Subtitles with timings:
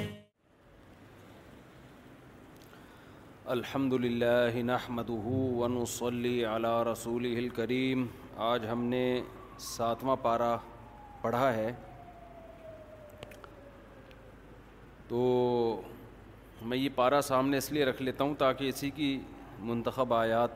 [3.53, 8.05] الحمد للہ نحمد ہُون و صلی علا رسول الکریم
[8.49, 9.01] آج ہم نے
[9.59, 10.55] ساتواں پارہ
[11.21, 11.71] پڑھا ہے
[15.07, 15.19] تو
[16.67, 19.09] میں یہ پارہ سامنے اس لیے رکھ لیتا ہوں تاکہ اسی کی
[19.71, 20.51] منتخب آیات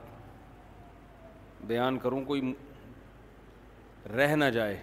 [1.67, 2.53] بیان کروں کوئی
[4.17, 4.77] رہ نہ جائے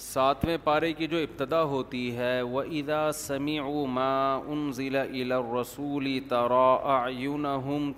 [0.00, 3.62] ساتویں پارے کی جو ابتدا ہوتی ہے وہ ادا سمیع
[3.94, 6.18] ما ان ضلع الا رسولی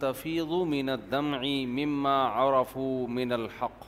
[0.01, 1.31] تفیغ من دم
[1.77, 2.15] مما
[2.45, 2.77] اور فف
[3.19, 3.85] من الحق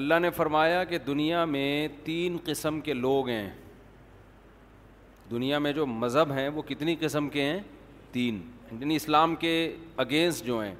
[0.00, 3.48] اللہ نے فرمایا کہ دنیا میں تین قسم کے لوگ ہیں
[5.30, 7.60] دنیا میں جو مذہب ہیں وہ کتنی قسم کے ہیں
[8.12, 8.40] تین
[8.72, 9.54] یعنی اسلام کے
[10.06, 10.74] اگینسٹ جو ہیں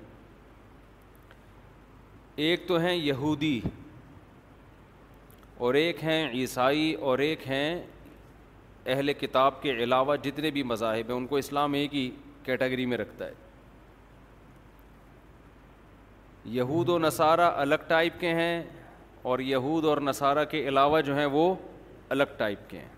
[2.46, 3.58] ایک تو ہیں یہودی
[5.66, 7.78] اور ایک ہیں عیسائی اور ایک ہیں
[8.94, 12.10] اہل کتاب کے علاوہ جتنے بھی مذاہب ہیں ان کو اسلام ایک ہی
[12.44, 13.32] کیٹیگری میں رکھتا ہے
[16.54, 18.62] یہود و نصارہ الگ ٹائپ کے ہیں
[19.32, 21.44] اور یہود اور نصارہ کے علاوہ جو ہیں وہ
[22.16, 22.88] الگ ٹائپ کے ہیں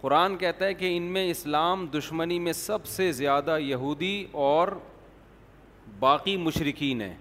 [0.00, 4.16] قرآن کہتا ہے کہ ان میں اسلام دشمنی میں سب سے زیادہ یہودی
[4.48, 4.78] اور
[6.08, 7.14] باقی مشرقین ہیں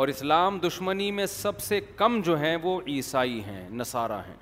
[0.00, 4.34] اور اسلام دشمنی میں سب سے کم جو ہیں وہ عیسائی ہیں نصارہ ہیں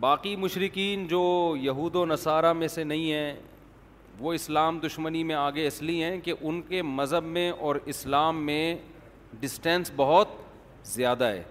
[0.00, 1.20] باقی مشرقین جو
[1.60, 3.34] یہود و نصارہ میں سے نہیں ہیں
[4.18, 8.44] وہ اسلام دشمنی میں آگے اس لیے ہیں کہ ان کے مذہب میں اور اسلام
[8.46, 8.62] میں
[9.40, 10.28] ڈسٹینس بہت
[10.94, 11.42] زیادہ ہے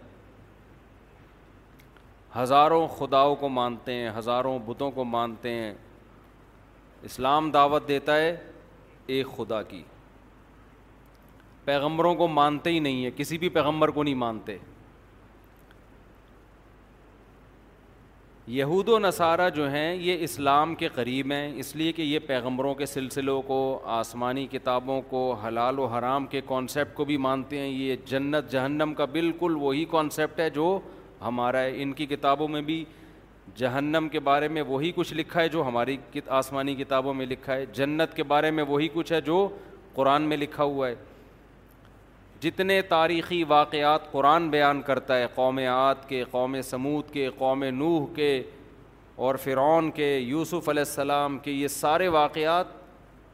[2.38, 5.74] ہزاروں خداؤں کو مانتے ہیں ہزاروں بتوں کو مانتے ہیں
[7.12, 8.36] اسلام دعوت دیتا ہے
[9.14, 9.82] ایک خدا کی
[11.66, 14.58] پیغمبروں کو مانتے ہی نہیں ہیں کسی بھی پیغمبر کو نہیں مانتے
[18.52, 22.74] یہود و نصارہ جو ہیں یہ اسلام کے قریب ہیں اس لیے کہ یہ پیغمبروں
[22.76, 23.58] کے سلسلوں کو
[23.98, 28.94] آسمانی کتابوں کو حلال و حرام کے کانسیپٹ کو بھی مانتے ہیں یہ جنت جہنم
[28.98, 30.80] کا بالکل وہی کانسیپٹ ہے جو
[31.22, 32.84] ہمارا ہے ان کی کتابوں میں بھی
[33.56, 35.98] جہنم کے بارے میں وہی کچھ لکھا ہے جو ہماری
[36.40, 39.48] آسمانی کتابوں میں لکھا ہے جنت کے بارے میں وہی کچھ ہے جو
[39.94, 40.96] قرآن میں لکھا ہوا ہے
[42.42, 48.06] جتنے تاریخی واقعات قرآن بیان کرتا ہے قوم عاد کے قوم سمود کے قوم نوح
[48.16, 48.32] کے
[49.26, 52.66] اور فرعون کے یوسف علیہ السلام کے یہ سارے واقعات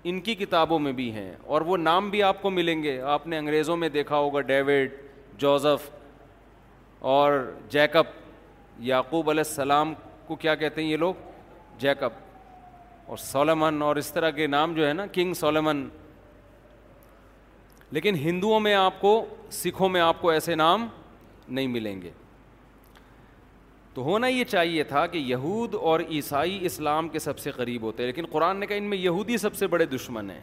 [0.09, 3.27] ان کی کتابوں میں بھی ہیں اور وہ نام بھی آپ کو ملیں گے آپ
[3.27, 4.91] نے انگریزوں میں دیکھا ہوگا ڈیوڈ
[5.41, 5.89] جوزف
[7.13, 7.33] اور
[7.71, 8.07] جیکب
[8.89, 9.93] یعقوب علیہ السلام
[10.27, 11.13] کو کیا کہتے ہیں یہ لوگ
[11.79, 12.19] جیکب
[13.07, 15.87] اور سولمن اور اس طرح کے نام جو ہے نا کنگ سولمن
[17.93, 19.11] لیکن ہندوؤں میں آپ کو
[19.51, 20.87] سکھوں میں آپ کو ایسے نام
[21.47, 22.09] نہیں ملیں گے
[23.93, 28.05] تو ہونا یہ چاہیے تھا کہ یہود اور عیسائی اسلام کے سب سے قریب ہوتے
[28.05, 30.41] لیکن قرآن نے کہا ان میں یہودی سب سے بڑے دشمن ہیں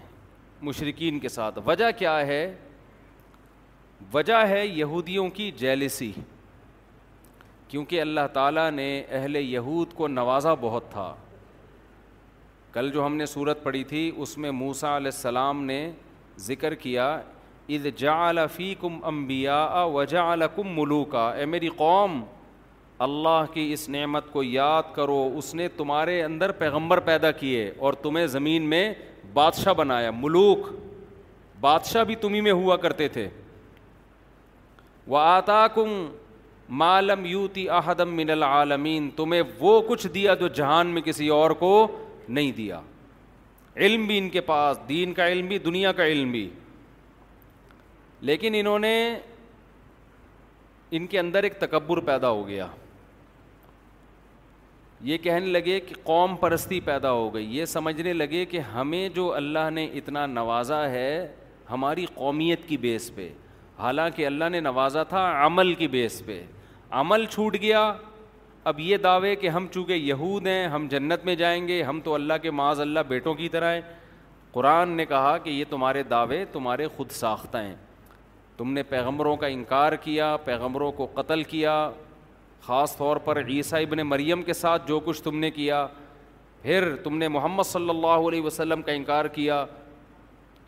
[0.62, 2.40] مشرقین کے ساتھ وجہ کیا ہے
[4.14, 6.10] وجہ ہے یہودیوں کی جیلسی
[7.68, 11.14] کیونکہ اللہ تعالیٰ نے اہل یہود کو نوازا بہت تھا
[12.72, 15.90] کل جو ہم نے صورت پڑھی تھی اس میں موسا علیہ السلام نے
[16.44, 17.08] ذکر کیا
[17.68, 22.20] اذ کم امبیا انبیاء وجعلکم کم ملوکا اے میری قوم
[23.04, 27.92] اللہ کی اس نعمت کو یاد کرو اس نے تمہارے اندر پیغمبر پیدا کیے اور
[28.02, 28.92] تمہیں زمین میں
[29.34, 30.68] بادشاہ بنایا ملوک
[31.60, 33.28] بادشاہ بھی تم ہی میں ہوا کرتے تھے
[35.06, 35.92] وہ آتا کم
[36.82, 41.72] مالم یوتی احدم من العالمین تمہیں وہ کچھ دیا جو جہان میں کسی اور کو
[42.28, 42.80] نہیں دیا
[43.76, 46.48] علم بھی ان کے پاس دین کا علم بھی دنیا کا علم بھی
[48.28, 48.92] لیکن انہوں نے
[50.96, 52.66] ان کے اندر ایک تکبر پیدا ہو گیا
[55.08, 59.32] یہ کہنے لگے کہ قوم پرستی پیدا ہو گئی یہ سمجھنے لگے کہ ہمیں جو
[59.36, 61.08] اللہ نے اتنا نوازا ہے
[61.70, 63.28] ہماری قومیت کی بیس پہ
[63.78, 66.42] حالانکہ اللہ نے نوازا تھا عمل کی بیس پہ
[67.02, 67.82] عمل چھوٹ گیا
[68.72, 72.14] اب یہ دعوے کہ ہم چونکہ یہود ہیں ہم جنت میں جائیں گے ہم تو
[72.14, 73.80] اللہ کے معاذ اللہ بیٹوں کی طرح ہیں
[74.52, 77.74] قرآن نے کہا کہ یہ تمہارے دعوے تمہارے خود ساختہ ہیں
[78.56, 81.76] تم نے پیغمبروں کا انکار کیا پیغمبروں کو قتل کیا
[82.62, 85.86] خاص طور پر عیسیٰ ابن مریم کے ساتھ جو کچھ تم نے کیا
[86.62, 89.64] پھر تم نے محمد صلی اللہ علیہ وسلم کا انکار کیا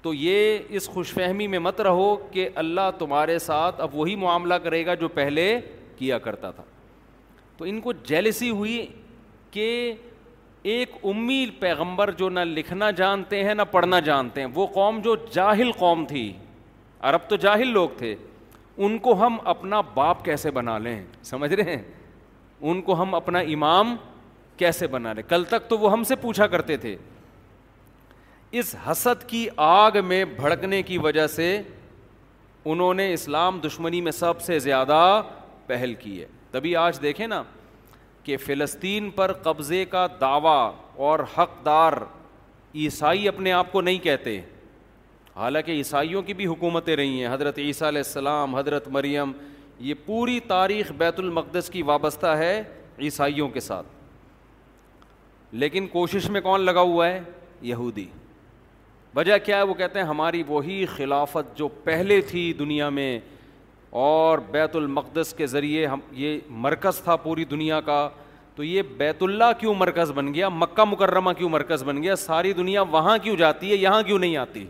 [0.03, 4.55] تو یہ اس خوش فہمی میں مت رہو کہ اللہ تمہارے ساتھ اب وہی معاملہ
[4.65, 5.47] کرے گا جو پہلے
[5.99, 6.63] کیا کرتا تھا
[7.57, 8.85] تو ان کو جیلسی ہوئی
[9.51, 9.69] کہ
[10.73, 15.15] ایک امی پیغمبر جو نہ لکھنا جانتے ہیں نہ پڑھنا جانتے ہیں وہ قوم جو
[15.33, 16.33] جاہل قوم تھی
[17.09, 18.15] عرب تو جاہل لوگ تھے
[18.87, 21.83] ان کو ہم اپنا باپ کیسے بنا لیں سمجھ رہے ہیں
[22.69, 23.95] ان کو ہم اپنا امام
[24.63, 26.97] کیسے بنا لیں کل تک تو وہ ہم سے پوچھا کرتے تھے
[28.61, 31.49] اس حسد کی آگ میں بھڑکنے کی وجہ سے
[32.73, 35.01] انہوں نے اسلام دشمنی میں سب سے زیادہ
[35.67, 37.43] پہل کی ہے تبھی آج دیکھیں نا
[38.25, 40.63] کہ فلسطین پر قبضے کا دعویٰ
[41.09, 41.93] اور حقدار
[42.83, 44.39] عیسائی اپنے آپ کو نہیں کہتے
[45.37, 49.33] حالانکہ عیسائیوں کی بھی حکومتیں رہی ہیں حضرت عیسیٰ علیہ السلام حضرت مریم
[49.87, 52.53] یہ پوری تاریخ بیت المقدس کی وابستہ ہے
[53.05, 53.87] عیسائیوں کے ساتھ
[55.65, 57.21] لیکن کوشش میں کون لگا ہوا ہے
[57.73, 58.05] یہودی
[59.17, 63.19] وجہ کیا ہے وہ کہتے ہیں ہماری وہی خلافت جو پہلے تھی دنیا میں
[64.09, 68.09] اور بیت المقدس کے ذریعے ہم یہ مرکز تھا پوری دنیا کا
[68.57, 72.53] تو یہ بیت اللہ کیوں مرکز بن گیا مکہ مکرمہ کیوں مرکز بن گیا ساری
[72.53, 74.67] دنیا وہاں کیوں جاتی ہے یہاں کیوں نہیں آتی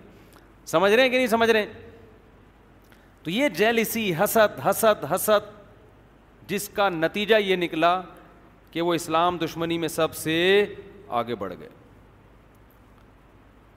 [0.66, 1.72] سمجھ رہے ہیں کہ نہیں سمجھ رہے ہیں
[3.22, 5.54] تو یہ جیلسی حسد حسد حسد
[6.50, 8.00] جس کا نتیجہ یہ نکلا
[8.70, 10.34] کہ وہ اسلام دشمنی میں سب سے
[11.20, 11.68] آگے بڑھ گئے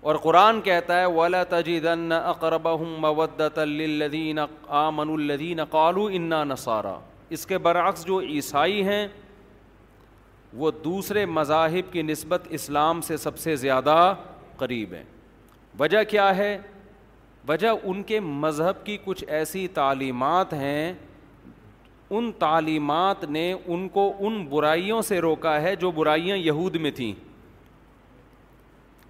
[0.10, 1.42] اور قرآن کہتا ہے ولا
[2.30, 4.40] اقرب اقربین
[4.82, 6.98] آمن الدین قالو انا نصارا
[7.38, 9.08] اس کے برعکس جو عیسائی ہیں
[10.62, 13.98] وہ دوسرے مذاہب کی نسبت اسلام سے سب سے زیادہ
[14.58, 15.04] قریب ہیں
[15.80, 16.58] وجہ کیا ہے
[17.48, 20.94] وجہ ان کے مذہب کی کچھ ایسی تعلیمات ہیں
[22.10, 27.12] ان تعلیمات نے ان کو ان برائیوں سے روکا ہے جو برائیاں یہود میں تھیں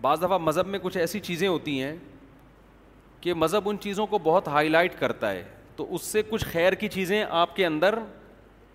[0.01, 1.95] بعض دفعہ مذہب میں کچھ ایسی چیزیں ہوتی ہیں
[3.21, 5.43] کہ مذہب ان چیزوں کو بہت ہائی لائٹ کرتا ہے
[5.75, 7.95] تو اس سے کچھ خیر کی چیزیں آپ کے اندر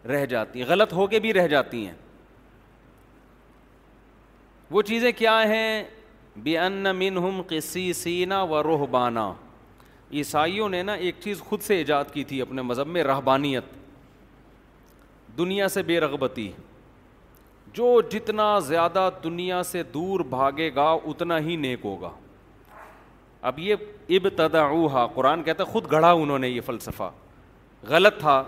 [0.08, 1.94] رہ جاتی ہیں غلط ہو کے بھی رہ جاتی ہیں
[4.70, 5.84] وہ چیزیں کیا ہیں
[6.44, 8.84] بے ان منہم قصی سینا و روح
[10.12, 13.64] عیسائیوں نے نا ایک چیز خود سے ایجاد کی تھی اپنے مذہب میں رہبانیت
[15.38, 16.50] دنیا سے بے رغبتی
[17.74, 22.10] جو جتنا زیادہ دنیا سے دور بھاگے گا اتنا ہی نیک ہوگا
[23.48, 23.74] اب یہ
[24.18, 27.10] ابتداؤ قرآن کہتا ہے خود گڑھا انہوں نے یہ فلسفہ
[27.88, 28.42] غلط تھا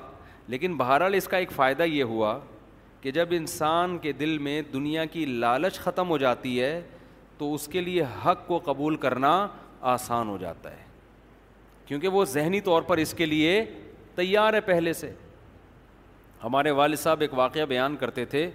[0.48, 2.38] لیکن بہرحال اس کا ایک فائدہ یہ ہوا
[3.00, 6.80] کہ جب انسان کے دل میں دنیا کی لالچ ختم ہو جاتی ہے
[7.38, 9.36] تو اس کے لیے حق کو قبول کرنا
[9.94, 10.84] آسان ہو جاتا ہے
[11.86, 13.64] کیونکہ وہ ذہنی طور پر اس کے لیے
[14.14, 15.10] تیار ہے پہلے سے
[16.44, 18.50] ہمارے والد صاحب ایک واقعہ بیان کرتے تھے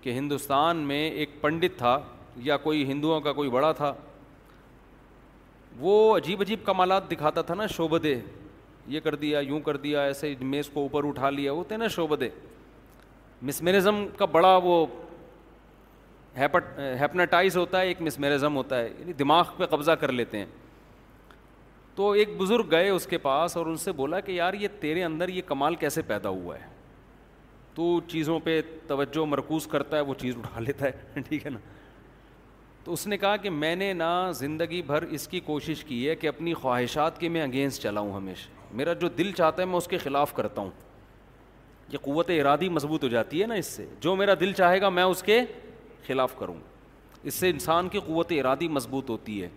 [0.00, 1.98] کہ ہندوستان میں ایک پنڈت تھا
[2.48, 3.92] یا کوئی ہندوؤں کا کوئی بڑا تھا
[5.78, 8.14] وہ عجیب عجیب کمالات دکھاتا تھا نا شعبہ دے
[8.94, 11.88] یہ کر دیا یوں کر دیا ایسے میز کو اوپر اٹھا لیا وہ تھے نا
[11.96, 12.16] شعبہ
[13.48, 14.84] مسمرزم کا بڑا وہ
[16.38, 20.46] ہیپناٹائز ہوتا ہے ایک مسمیرزم ہوتا ہے یعنی دماغ پہ قبضہ کر لیتے ہیں
[22.00, 25.02] تو ایک بزرگ گئے اس کے پاس اور ان سے بولا کہ یار یہ تیرے
[25.04, 26.68] اندر یہ کمال کیسے پیدا ہوا ہے
[27.74, 31.58] تو چیزوں پہ توجہ مرکوز کرتا ہے وہ چیز اٹھا لیتا ہے ٹھیک ہے نا
[32.84, 36.14] تو اس نے کہا کہ میں نے نا زندگی بھر اس کی کوشش کی ہے
[36.16, 38.48] کہ اپنی خواہشات کے میں اگینسٹ چلاؤں ہمیشہ
[38.80, 40.70] میرا جو دل چاہتا ہے میں اس کے خلاف کرتا ہوں
[41.92, 44.88] یہ قوت ارادی مضبوط ہو جاتی ہے نا اس سے جو میرا دل چاہے گا
[44.88, 45.40] میں اس کے
[46.06, 46.56] خلاف کروں
[47.22, 49.48] اس سے انسان کی قوت ارادی مضبوط ہوتی ہے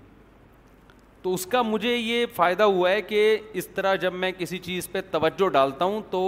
[1.24, 4.88] تو اس کا مجھے یہ فائدہ ہوا ہے کہ اس طرح جب میں کسی چیز
[4.92, 6.22] پہ توجہ ڈالتا ہوں تو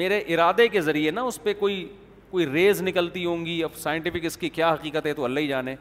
[0.00, 1.86] میرے ارادے کے ذریعے نا اس پہ کوئی
[2.30, 5.46] کوئی ریز نکلتی ہوں گی اب سائنٹیفک اس کی کیا حقیقت ہے تو اللہ ہی
[5.48, 5.74] جانے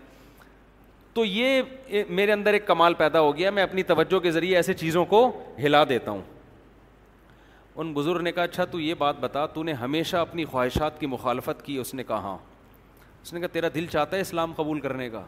[1.13, 4.73] تو یہ میرے اندر ایک کمال پیدا ہو گیا میں اپنی توجہ کے ذریعے ایسے
[4.83, 5.21] چیزوں کو
[5.63, 6.21] ہلا دیتا ہوں
[7.81, 11.05] ان بزرگ نے کہا اچھا تو یہ بات بتا تو نے ہمیشہ اپنی خواہشات کی
[11.17, 12.37] مخالفت کی اس نے کہا ہاں۔
[13.21, 15.23] اس نے کہا تیرا دل چاہتا ہے اسلام قبول کرنے کا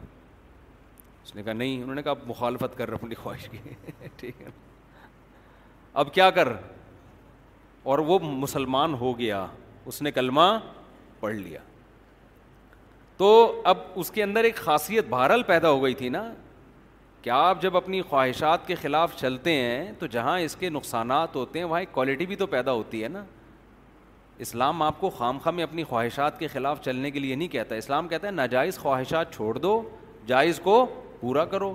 [1.25, 3.57] اس نے کہا نہیں انہوں نے کہا مخالفت کر اپنی خواہش کی
[4.17, 4.47] ٹھیک ہے
[6.01, 6.47] اب کیا کر
[7.91, 9.45] اور وہ مسلمان ہو گیا
[9.91, 10.47] اس نے کلمہ
[11.19, 11.59] پڑھ لیا
[13.17, 13.29] تو
[13.71, 16.23] اب اس کے اندر ایک خاصیت بہرحال پیدا ہو گئی تھی نا
[17.21, 21.59] کہ آپ جب اپنی خواہشات کے خلاف چلتے ہیں تو جہاں اس کے نقصانات ہوتے
[21.59, 23.23] ہیں وہاں ایک کوالٹی بھی تو پیدا ہوتی ہے نا
[24.45, 27.75] اسلام آپ کو خام خواہ میں اپنی خواہشات کے خلاف چلنے کے لیے نہیں کہتا
[27.75, 29.81] اسلام کہتا ہے ناجائز خواہشات چھوڑ دو
[30.27, 30.77] جائز کو
[31.21, 31.73] پورا کرو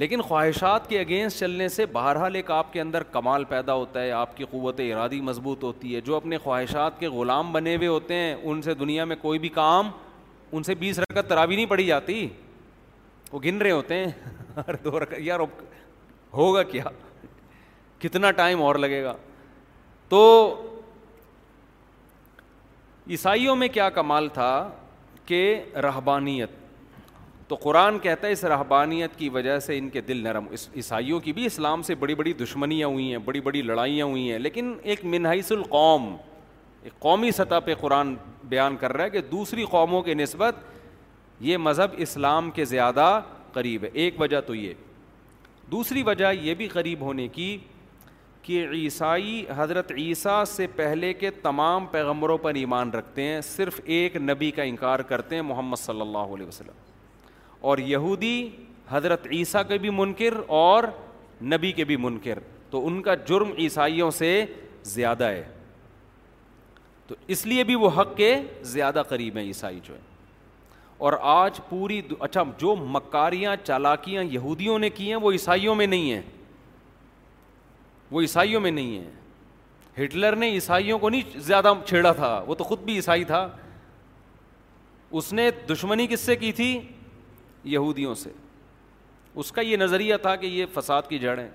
[0.00, 4.10] لیکن خواہشات کے اگینسٹ چلنے سے بہرحال ایک آپ کے اندر کمال پیدا ہوتا ہے
[4.12, 8.14] آپ کی قوت ارادی مضبوط ہوتی ہے جو اپنے خواہشات کے غلام بنے ہوئے ہوتے
[8.14, 9.88] ہیں ان سے دنیا میں کوئی بھی کام
[10.56, 12.26] ان سے بیس رکعت ترابی نہیں پڑی جاتی
[13.32, 14.28] وہ گن رہے ہوتے ہیں
[14.68, 15.40] ہر دو یار
[16.34, 16.84] ہوگا کیا
[18.02, 19.14] کتنا ٹائم اور لگے گا
[20.08, 20.22] تو
[23.10, 24.50] عیسائیوں میں کیا کمال تھا
[25.26, 25.40] کہ
[25.82, 26.50] رہبانیت
[27.48, 31.18] تو قرآن کہتا ہے اس رحبانیت کی وجہ سے ان کے دل نرم اس عیسائیوں
[31.26, 34.72] کی بھی اسلام سے بڑی بڑی دشمنیاں ہوئی ہیں بڑی بڑی لڑائیاں ہوئی ہیں لیکن
[34.82, 36.14] ایک منحص القوم
[36.86, 38.14] ایک قومی سطح پہ قرآن
[38.54, 40.56] بیان کر رہا ہے کہ دوسری قوموں کے نسبت
[41.50, 43.20] یہ مذہب اسلام کے زیادہ
[43.52, 44.74] قریب ہے ایک وجہ تو یہ
[45.72, 47.56] دوسری وجہ یہ بھی قریب ہونے کی
[48.42, 54.16] کہ عیسائی حضرت عیسیٰ سے پہلے کے تمام پیغمبروں پر ایمان رکھتے ہیں صرف ایک
[54.16, 56.84] نبی کا انکار کرتے ہیں محمد صلی اللہ علیہ وسلم
[57.66, 58.34] اور یہودی
[58.88, 60.84] حضرت عیسیٰ کے بھی منکر اور
[61.52, 62.38] نبی کے بھی منکر
[62.70, 64.28] تو ان کا جرم عیسائیوں سے
[64.90, 65.42] زیادہ ہے
[67.06, 68.28] تو اس لیے بھی وہ حق کے
[68.74, 70.00] زیادہ قریب ہیں عیسائی جو ہے
[71.06, 76.10] اور آج پوری اچھا جو مکاریاں چالاکیاں یہودیوں نے کی ہیں وہ عیسائیوں میں نہیں
[76.12, 76.22] ہیں
[78.10, 82.64] وہ عیسائیوں میں نہیں ہیں ہٹلر نے عیسائیوں کو نہیں زیادہ چھیڑا تھا وہ تو
[82.70, 83.48] خود بھی عیسائی تھا
[85.20, 86.76] اس نے دشمنی کس سے کی تھی
[87.68, 88.30] یہودیوں سے
[89.42, 91.46] اس کا یہ نظریہ تھا کہ یہ فساد کی جڑیں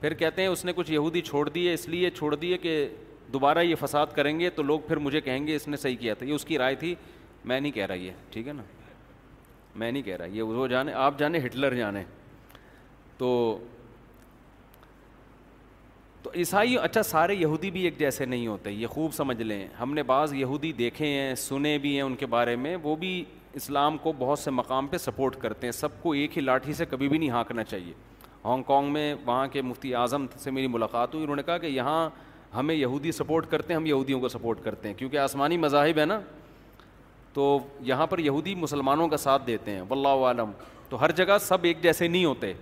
[0.00, 2.72] پھر کہتے ہیں اس نے کچھ یہودی چھوڑ دیے اس لیے چھوڑ دیے کہ
[3.32, 6.14] دوبارہ یہ فساد کریں گے تو لوگ پھر مجھے کہیں گے اس نے صحیح کیا
[6.18, 6.94] تھا یہ اس کی رائے تھی
[7.44, 8.62] میں نہیں کہہ رہا یہ ٹھیک ہے نا
[9.76, 12.02] میں نہیں کہہ رہا یہ وہ جانے آپ جانے ہٹلر جانے
[13.18, 13.32] تو
[16.36, 20.02] عیسائی اچھا سارے یہودی بھی ایک جیسے نہیں ہوتے یہ خوب سمجھ لیں ہم نے
[20.08, 23.22] بعض یہودی دیکھے ہیں سنے بھی ہیں ان کے بارے میں وہ بھی
[23.58, 26.84] اسلام کو بہت سے مقام پہ سپورٹ کرتے ہیں سب کو ایک ہی لاٹھی سے
[26.90, 27.92] کبھی بھی نہیں ہانکنا چاہیے
[28.44, 31.66] ہانگ کانگ میں وہاں کے مفتی اعظم سے میری ملاقات ہوئی انہوں نے کہا کہ
[31.76, 31.98] یہاں
[32.56, 36.04] ہمیں یہودی سپورٹ کرتے ہیں ہم یہودیوں کو سپورٹ کرتے ہیں کیونکہ آسمانی مذاہب ہے
[36.12, 36.20] نا
[37.32, 37.46] تو
[37.92, 40.50] یہاں پر یہودی مسلمانوں کا ساتھ دیتے ہیں واللہ عالم
[40.88, 42.52] تو ہر جگہ سب ایک جیسے نہیں ہوتے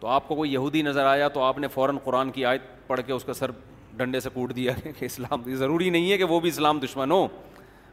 [0.00, 3.00] تو آپ کو کوئی یہودی نظر آیا تو آپ نے فوراً قرآن کی آیت پڑھ
[3.06, 3.50] کے اس کا سر
[3.96, 7.26] ڈنڈے سے کوٹ دیا کہ اسلام ضروری نہیں ہے کہ وہ بھی اسلام دشمن ہو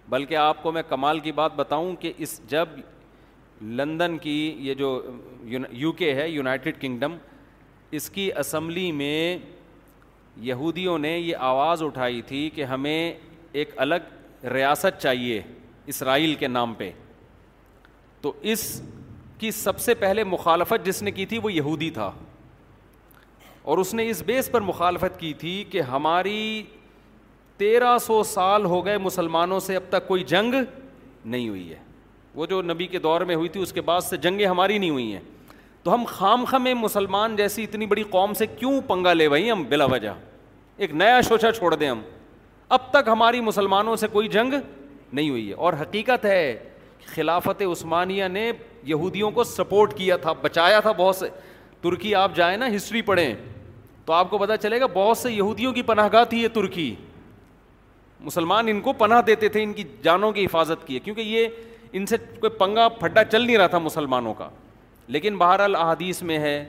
[0.10, 2.68] بلکہ آپ کو میں کمال کی بات بتاؤں کہ اس جب
[3.78, 4.38] لندن کی
[4.68, 4.90] یہ جو
[5.72, 7.16] یو کے ہے یونائٹڈ کنگڈم
[7.98, 9.38] اس کی اسمبلی میں
[10.46, 13.12] یہودیوں نے یہ آواز اٹھائی تھی کہ ہمیں
[13.62, 15.42] ایک الگ ریاست چاہیے
[15.94, 16.90] اسرائیل کے نام پہ
[18.22, 18.64] تو اس
[19.40, 22.12] کی سب سے پہلے مخالفت جس نے کی تھی وہ یہودی تھا
[23.72, 26.38] اور اس نے اس بیس پر مخالفت کی تھی کہ ہماری
[27.58, 30.54] تیرہ سو سال ہو گئے مسلمانوں سے اب تک کوئی جنگ
[31.26, 31.76] نہیں ہوئی ہے
[32.36, 34.90] وہ جو نبی کے دور میں ہوئی تھی اس کے بعد سے جنگیں ہماری نہیں
[34.90, 35.20] ہوئی ہیں
[35.84, 39.64] تو ہم خام خمیں مسلمان جیسی اتنی بڑی قوم سے کیوں پنگا لے بھائی ہم
[39.70, 40.10] بلا وجہ
[40.78, 42.02] ایک نیا شوچا چھوڑ دیں ہم
[42.78, 44.54] اب تک ہماری مسلمانوں سے کوئی جنگ
[45.14, 46.58] نہیں ہوئی ہے اور حقیقت ہے
[47.14, 48.52] خلافت عثمانیہ نے
[48.86, 51.28] یہودیوں کو سپورٹ کیا تھا بچایا تھا بہت سے
[51.82, 53.34] ترکی آپ جائیں نا ہسٹری پڑھیں
[54.06, 56.94] تو آپ کو پتہ چلے گا بہت سے یہودیوں کی پناہ گاہ تھی یہ ترکی
[58.24, 61.48] مسلمان ان کو پناہ دیتے تھے ان کی جانوں کی حفاظت کی ہے کیونکہ یہ
[61.94, 64.50] ان سے کوئی پنگا پھڈا چل نہیں رہا تھا مسلمانوں کا
[65.16, 66.64] لیکن بہر الحادیث میں ہے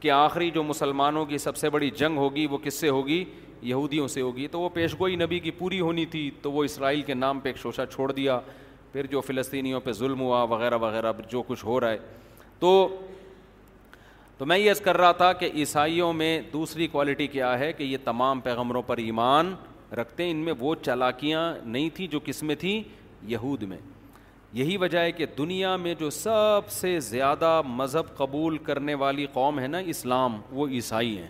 [0.00, 3.24] کہ آخری جو مسلمانوں کی سب سے بڑی جنگ ہوگی وہ کس سے ہوگی
[3.70, 7.14] یہودیوں سے ہوگی تو وہ پیشگوئی نبی کی پوری ہونی تھی تو وہ اسرائیل کے
[7.14, 8.38] نام پہ ایک شوشہ چھوڑ دیا
[8.92, 11.98] پھر جو فلسطینیوں پہ ظلم ہوا وغیرہ وغیرہ جو کچھ ہو رہا ہے
[12.58, 17.96] تو میں یہ کر رہا تھا کہ عیسائیوں میں دوسری کوالٹی کیا ہے کہ یہ
[18.04, 19.54] تمام پیغمبروں پر ایمان
[19.98, 22.82] رکھتے ہیں ان میں وہ چالاکیاں نہیں تھیں جو کس میں تھیں
[23.30, 23.78] یہود میں
[24.58, 29.58] یہی وجہ ہے کہ دنیا میں جو سب سے زیادہ مذہب قبول کرنے والی قوم
[29.60, 31.28] ہے نا اسلام وہ عیسائی ہیں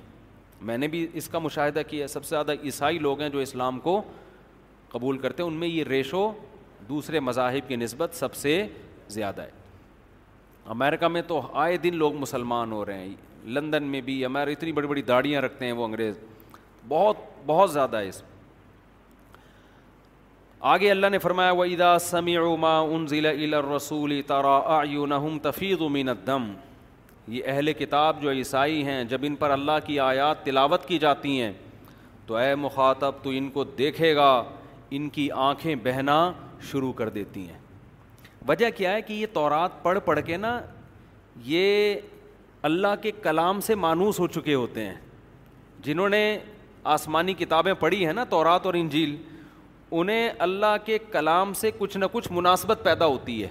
[0.68, 3.38] میں نے بھی اس کا مشاہدہ کیا ہے سب سے زیادہ عیسائی لوگ ہیں جو
[3.38, 4.00] اسلام کو
[4.92, 6.30] قبول کرتے ہیں ان میں یہ ریشو
[6.88, 8.66] دوسرے مذاہب کی نسبت سب سے
[9.18, 9.50] زیادہ ہے
[10.76, 13.14] امریکہ میں تو آئے دن لوگ مسلمان ہو رہے ہیں
[13.56, 16.18] لندن میں بھی امیر اتنی بڑی بڑی داڑیاں رکھتے ہیں وہ انگریز
[16.88, 18.22] بہت بہت زیادہ ہے اس
[20.68, 22.72] آگے اللہ نے فرمایا و ادا سمی عما
[23.76, 26.50] رسول ترام تفیعد مین دم
[27.34, 31.40] یہ اہل کتاب جو عیسائی ہیں جب ان پر اللہ کی آیات تلاوت کی جاتی
[31.40, 31.50] ہیں
[32.26, 34.28] تو اے مخاطب تو ان کو دیکھے گا
[34.98, 36.18] ان کی آنکھیں بہنا
[36.70, 37.58] شروع کر دیتی ہیں
[38.48, 40.58] وجہ کیا ہے کہ یہ تورات پڑھ پڑھ کے نا
[41.44, 41.94] یہ
[42.68, 44.94] اللہ کے کلام سے مانوس ہو چکے ہوتے ہیں
[45.84, 46.22] جنہوں نے
[46.98, 49.16] آسمانی کتابیں پڑھی ہیں نا تورات اور انجیل
[49.92, 53.48] انہیں اللہ کے کلام سے کچھ نہ کچھ مناسبت پیدا ہوتی ہے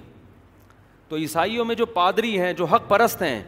[1.10, 3.42] تو عیسائیوں میں جو پادری ہیں جو حق پرست ہیں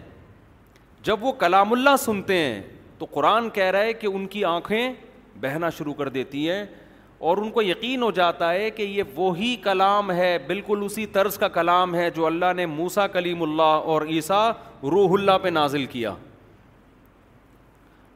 [1.03, 2.61] جب وہ کلام اللہ سنتے ہیں
[2.97, 4.93] تو قرآن کہہ رہا ہے کہ ان کی آنکھیں
[5.41, 6.65] بہنا شروع کر دیتی ہیں
[7.29, 11.37] اور ان کو یقین ہو جاتا ہے کہ یہ وہی کلام ہے بالکل اسی طرز
[11.37, 14.49] کا کلام ہے جو اللہ نے موسا کلیم اللہ اور عیسیٰ
[14.91, 16.13] روح اللہ پہ نازل کیا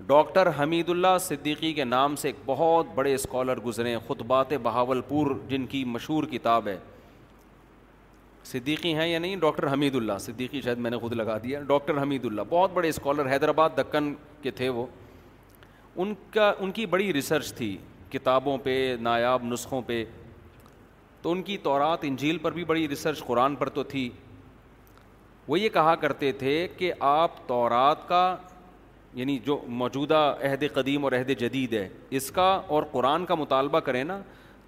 [0.08, 5.32] ڈاکٹر حمید اللہ صدیقی کے نام سے ایک بہت بڑے اسکالر گزرے خطبات بہاول پور
[5.50, 6.78] جن کی مشہور کتاب ہے
[8.46, 12.02] صدیقی ہیں یا نہیں ڈاکٹر حمید اللہ صدیقی شاید میں نے خود لگا دیا ڈاکٹر
[12.02, 14.86] حمید اللہ بہت بڑے اسکالر حیدرآباد دکن کے تھے وہ
[15.96, 17.76] ان کا ان کی بڑی ریسرچ تھی
[18.12, 20.04] کتابوں پہ نایاب نسخوں پہ
[21.22, 24.10] تو ان کی تورات انجیل پر بھی بڑی ریسرچ قرآن پر تو تھی
[25.48, 28.36] وہ یہ کہا کرتے تھے کہ آپ تورات کا
[29.16, 33.80] یعنی جو موجودہ عہد قدیم اور عہد جدید ہے اس کا اور قرآن کا مطالبہ
[33.86, 34.20] کریں نا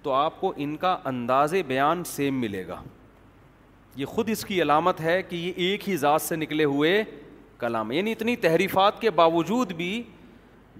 [0.02, 2.80] تو آپ کو ان کا انداز بیان سیم ملے گا
[3.96, 7.02] یہ خود اس کی علامت ہے کہ یہ ایک ہی ذات سے نکلے ہوئے
[7.58, 9.92] کلام یعنی اتنی تحریفات کے باوجود بھی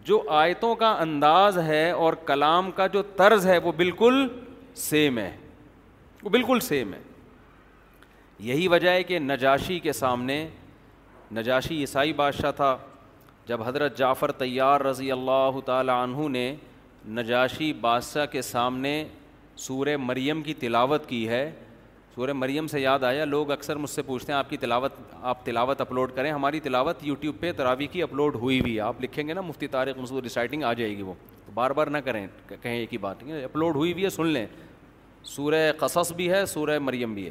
[0.05, 4.27] جو آیتوں کا انداز ہے اور کلام کا جو طرز ہے وہ بالکل
[4.88, 5.31] سیم ہے
[6.23, 7.01] وہ بالکل سیم ہے
[8.49, 10.47] یہی وجہ ہے کہ نجاشی کے سامنے
[11.37, 12.77] نجاشی عیسائی بادشاہ تھا
[13.49, 16.45] جب حضرت جعفر طیار رضی اللہ تعالی عنہ نے
[17.19, 18.93] نجاشی بادشاہ کے سامنے
[19.67, 21.51] سورہ مریم کی تلاوت کی ہے
[22.15, 24.95] سورہ مریم سے یاد آیا لوگ اکثر مجھ سے پوچھتے ہیں آپ کی تلاوت
[25.33, 29.01] آپ تلاوت اپلوڈ کریں ہماری تلاوت یوٹیوب پہ تراوی کی اپلوڈ ہوئی بھی ہے آپ
[29.03, 31.15] لکھیں گے نا مفتی طارق مسعود ریسائٹنگ آ جائے گی وہ
[31.55, 34.47] بار بار نہ کریں کہیں ایک ہی بات اپلوڈ ہوئی بھی ہے سن لیں
[35.37, 37.31] سورہ قصص بھی ہے سورہ مریم بھی ہے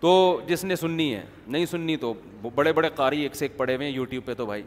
[0.00, 2.12] تو جس نے سننی ہے نہیں سننی تو
[2.54, 4.62] بڑے بڑے قاری ایک سے ایک پڑھے ہوئے ہیں یوٹیوب پہ تو بھائی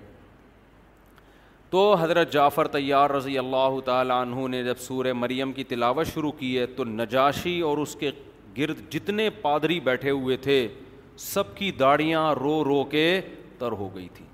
[1.75, 6.31] تو حضرت جعفر طیار رضی اللہ تعالیٰ عنہ نے جب سورہ مریم کی تلاوت شروع
[6.37, 8.11] کی ہے تو نجاشی اور اس کے
[8.57, 10.55] گرد جتنے پادری بیٹھے ہوئے تھے
[11.25, 13.07] سب کی داڑیاں رو رو کے
[13.59, 14.25] تر ہو گئی تھی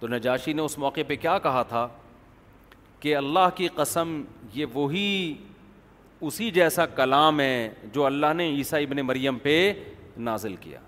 [0.00, 1.86] تو نجاشی نے اس موقع پہ کیا کہا تھا
[3.00, 4.20] کہ اللہ کی قسم
[4.54, 5.08] یہ وہی
[6.26, 9.56] اسی جیسا کلام ہے جو اللہ نے عیسیٰ ابن مریم پہ
[10.30, 10.80] نازل کیا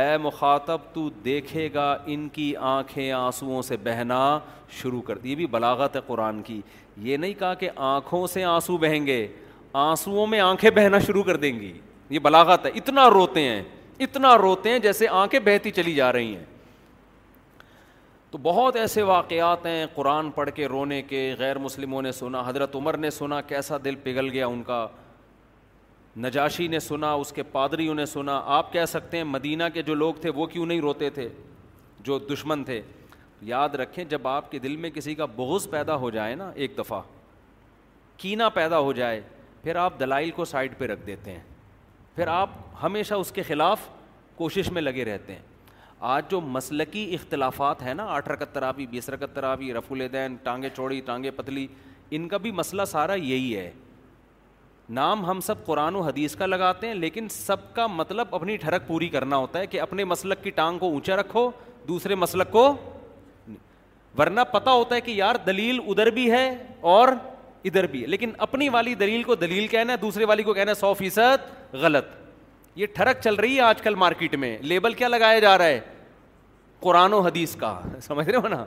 [0.00, 4.22] اے مخاطب تو دیکھے گا ان کی آنکھیں آنسوؤں سے بہنا
[4.80, 6.60] شروع کر دی یہ بھی بلاغت ہے قرآن کی
[7.08, 9.26] یہ نہیں کہا کہ آنکھوں سے آنسو بہیں گے
[9.88, 11.72] آنسوؤں میں آنکھیں بہنا شروع کر دیں گی
[12.10, 13.62] یہ بلاغت ہے اتنا روتے ہیں
[14.08, 16.44] اتنا روتے ہیں جیسے آنکھیں بہتی چلی جا رہی ہیں
[18.32, 22.74] تو بہت ایسے واقعات ہیں قرآن پڑھ کے رونے کے غیر مسلموں نے سنا حضرت
[22.76, 24.86] عمر نے سنا کیسا دل پگھل گیا ان کا
[26.24, 29.94] نجاشی نے سنا اس کے پادریوں نے سنا آپ کہہ سکتے ہیں مدینہ کے جو
[29.94, 31.28] لوگ تھے وہ کیوں نہیں روتے تھے
[32.04, 32.80] جو دشمن تھے
[33.52, 36.78] یاد رکھیں جب آپ کے دل میں کسی کا بغض پیدا ہو جائے نا ایک
[36.78, 37.00] دفعہ
[38.16, 39.20] کینا پیدا ہو جائے
[39.62, 41.42] پھر آپ دلائل کو سائڈ پہ رکھ دیتے ہیں
[42.16, 42.50] پھر آپ
[42.82, 43.88] ہمیشہ اس کے خلاف
[44.36, 45.50] کوشش میں لگے رہتے ہیں
[46.10, 50.68] آج جو مسلکی اختلافات ہیں نا آٹھ رکت ترابی بیس رکت ترابی رف الدین ٹانگیں
[50.76, 51.66] چوڑی ٹانگیں پتلی
[52.16, 53.70] ان کا بھی مسئلہ سارا یہی ہے
[54.98, 58.86] نام ہم سب قرآن و حدیث کا لگاتے ہیں لیکن سب کا مطلب اپنی ٹھڑک
[58.86, 61.50] پوری کرنا ہوتا ہے کہ اپنے مسلک کی ٹانگ کو اونچا رکھو
[61.88, 62.66] دوسرے مسلک کو
[64.18, 66.48] ورنہ پتہ ہوتا ہے کہ یار دلیل ادھر بھی ہے
[66.96, 67.08] اور
[67.70, 70.70] ادھر بھی ہے لیکن اپنی والی دلیل کو دلیل کہنا ہے دوسرے والی کو کہنا
[70.70, 72.10] ہے سو فیصد غلط
[72.74, 75.80] یہ ٹھڑک چل رہی ہے آج کل مارکیٹ میں لیبل کیا لگایا جا رہا ہے
[76.80, 78.64] قرآن و حدیث کا سمجھ رہے ہو نا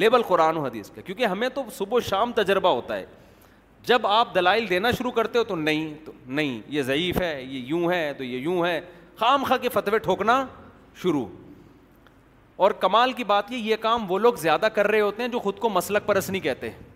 [0.00, 3.04] لیبل قرآن و حدیث کا کیونکہ ہمیں تو صبح و شام تجربہ ہوتا ہے
[3.86, 7.58] جب آپ دلائل دینا شروع کرتے ہو تو نہیں تو نہیں یہ ضعیف ہے یہ
[7.68, 8.80] یوں ہے تو یہ یوں ہے
[9.16, 10.44] خام خواہ کے فتوے ٹھوکنا
[11.02, 11.24] شروع
[12.66, 15.38] اور کمال کی بات یہ یہ کام وہ لوگ زیادہ کر رہے ہوتے ہیں جو
[15.40, 16.87] خود کو مسلک پرست نہیں کہتے ہیں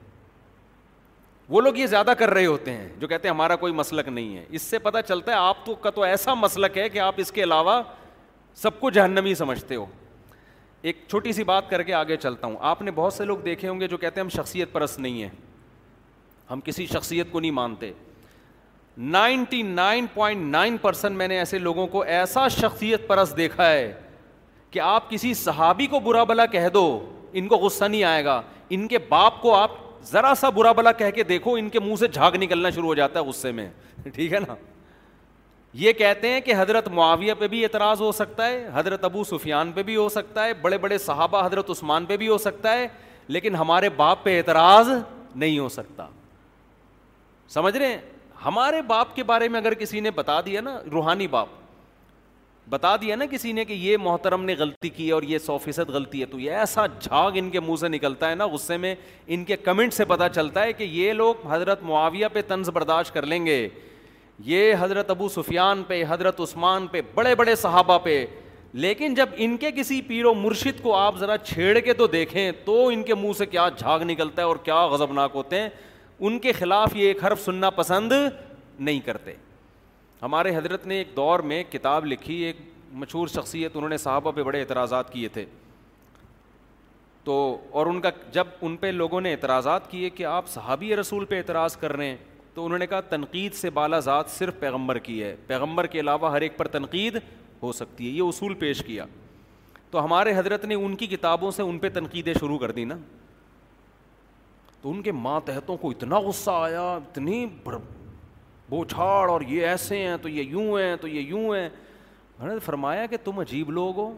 [1.52, 4.36] وہ لوگ یہ زیادہ کر رہے ہوتے ہیں جو کہتے ہیں ہمارا کوئی مسلک نہیں
[4.36, 7.32] ہے اس سے پتا چلتا ہے آپ کا تو ایسا مسلک ہے کہ آپ اس
[7.32, 7.72] کے علاوہ
[8.62, 9.84] سب کو جہنمی سمجھتے ہو
[10.90, 13.68] ایک چھوٹی سی بات کر کے آگے چلتا ہوں آپ نے بہت سے لوگ دیکھے
[13.68, 15.28] ہوں گے جو کہتے ہیں ہم شخصیت پرست نہیں ہیں
[16.50, 17.92] ہم کسی شخصیت کو نہیں مانتے
[19.18, 23.92] ninety nine point nine percent میں نے ایسے لوگوں کو ایسا شخصیت پرست دیکھا ہے
[24.70, 26.86] کہ آپ کسی صحابی کو برا بلا کہہ دو
[27.42, 28.40] ان کو غصہ نہیں آئے گا
[28.74, 31.94] ان کے باپ کو آپ ذرا سا برا بلا کہہ کے دیکھو ان کے منہ
[31.98, 33.68] سے جھاگ نکلنا شروع ہو جاتا ہے غصے میں
[34.14, 34.54] ٹھیک ہے نا
[35.80, 39.70] یہ کہتے ہیں کہ حضرت معاویہ پہ بھی اعتراض ہو سکتا ہے حضرت ابو سفیان
[39.72, 42.86] پہ بھی ہو سکتا ہے بڑے بڑے صحابہ حضرت عثمان پہ بھی ہو سکتا ہے
[43.28, 44.90] لیکن ہمارے باپ پہ اعتراض
[45.34, 46.06] نہیں ہو سکتا
[47.54, 47.98] سمجھ رہے ہیں
[48.44, 51.60] ہمارے باپ کے بارے میں اگر کسی نے بتا دیا نا روحانی باپ
[52.70, 55.88] بتا دیا نا کسی نے کہ یہ محترم نے غلطی کی اور یہ سو فیصد
[55.90, 58.94] غلطی ہے تو یہ ایسا جھاگ ان کے منہ سے نکلتا ہے نا غصے میں
[59.26, 63.14] ان کے کمنٹ سے پتہ چلتا ہے کہ یہ لوگ حضرت معاویہ پہ طنز برداشت
[63.14, 63.66] کر لیں گے
[64.44, 68.24] یہ حضرت ابو سفیان پہ حضرت عثمان پہ بڑے بڑے صحابہ پہ
[68.84, 72.50] لیکن جب ان کے کسی پیر و مرشد کو آپ ذرا چھیڑ کے تو دیکھیں
[72.64, 75.68] تو ان کے منہ سے کیا جھاگ نکلتا ہے اور کیا غضبناک ہوتے ہیں
[76.20, 78.12] ان کے خلاف یہ ایک حرف سننا پسند
[78.78, 79.34] نہیں کرتے
[80.22, 82.56] ہمارے حضرت نے ایک دور میں کتاب لکھی ایک
[83.02, 85.44] مشہور شخصیت انہوں نے صحابہ پہ بڑے اعتراضات کیے تھے
[87.24, 87.34] تو
[87.78, 91.36] اور ان کا جب ان پہ لوگوں نے اعتراضات کیے کہ آپ صحابی رسول پہ
[91.38, 92.16] اعتراض کر رہے ہیں
[92.54, 96.30] تو انہوں نے کہا تنقید سے بالا ذات صرف پیغمبر کی ہے پیغمبر کے علاوہ
[96.32, 97.16] ہر ایک پر تنقید
[97.62, 99.04] ہو سکتی ہے یہ اصول پیش کیا
[99.90, 102.96] تو ہمارے حضرت نے ان کی کتابوں سے ان پہ تنقیدیں شروع کر دی نا
[104.82, 107.44] تو ان کے ماتحتوں کو اتنا غصہ آیا اتنی
[108.74, 111.68] وہ چھاڑ اور یہ ایسے ہیں تو یہ یوں ہیں تو یہ یوں ہیں
[112.38, 114.10] میں نے فرمایا کہ تم عجیب لوگ ہو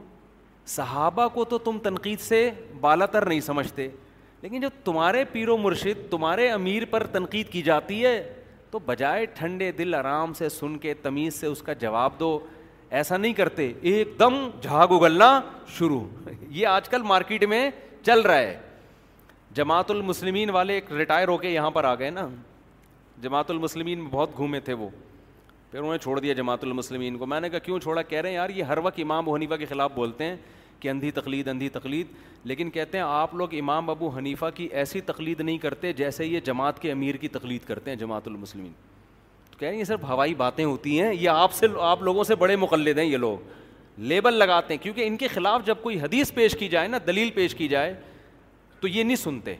[0.74, 3.88] صحابہ کو تو تم تنقید سے بالا تر نہیں سمجھتے
[4.42, 8.14] لیکن جب تمہارے پیر و مرشد تمہارے امیر پر تنقید کی جاتی ہے
[8.70, 12.38] تو بجائے ٹھنڈے دل آرام سے سن کے تمیز سے اس کا جواب دو
[13.00, 15.38] ایسا نہیں کرتے ایک دم جھاگ اگلنا
[15.78, 16.00] شروع
[16.48, 17.68] یہ آج کل مارکیٹ میں
[18.06, 18.56] چل رہا ہے
[19.54, 22.28] جماعت المسلمین والے ایک ریٹائر ہو کے یہاں پر آ گئے نا
[23.22, 24.88] جماعت المسلمین میں بہت گھومے تھے وہ
[25.70, 28.28] پھر انہوں نے چھوڑ دیا جماعت المسلمین کو میں نے کہا کیوں چھوڑا کہہ رہے
[28.28, 30.36] ہیں یار یہ ہر وقت امام ابو حنیفہ کے خلاف بولتے ہیں
[30.80, 32.06] کہ اندھی تقلید اندھی تقلید
[32.46, 36.40] لیکن کہتے ہیں آپ لوگ امام ابو حنیفہ کی ایسی تقلید نہیں کرتے جیسے یہ
[36.44, 38.72] جماعت کے امیر کی تقلید کرتے ہیں جماعت المسلمین
[39.50, 42.24] تو کہہ رہے ہیں یہ صرف ہوائی باتیں ہوتی ہیں یہ آپ سے آپ لوگوں
[42.24, 46.00] سے بڑے مقلد ہیں یہ لوگ لیبل لگاتے ہیں کیونکہ ان کے خلاف جب کوئی
[46.00, 47.94] حدیث پیش کی جائے نا دلیل پیش کی جائے
[48.80, 49.54] تو یہ نہیں سنتے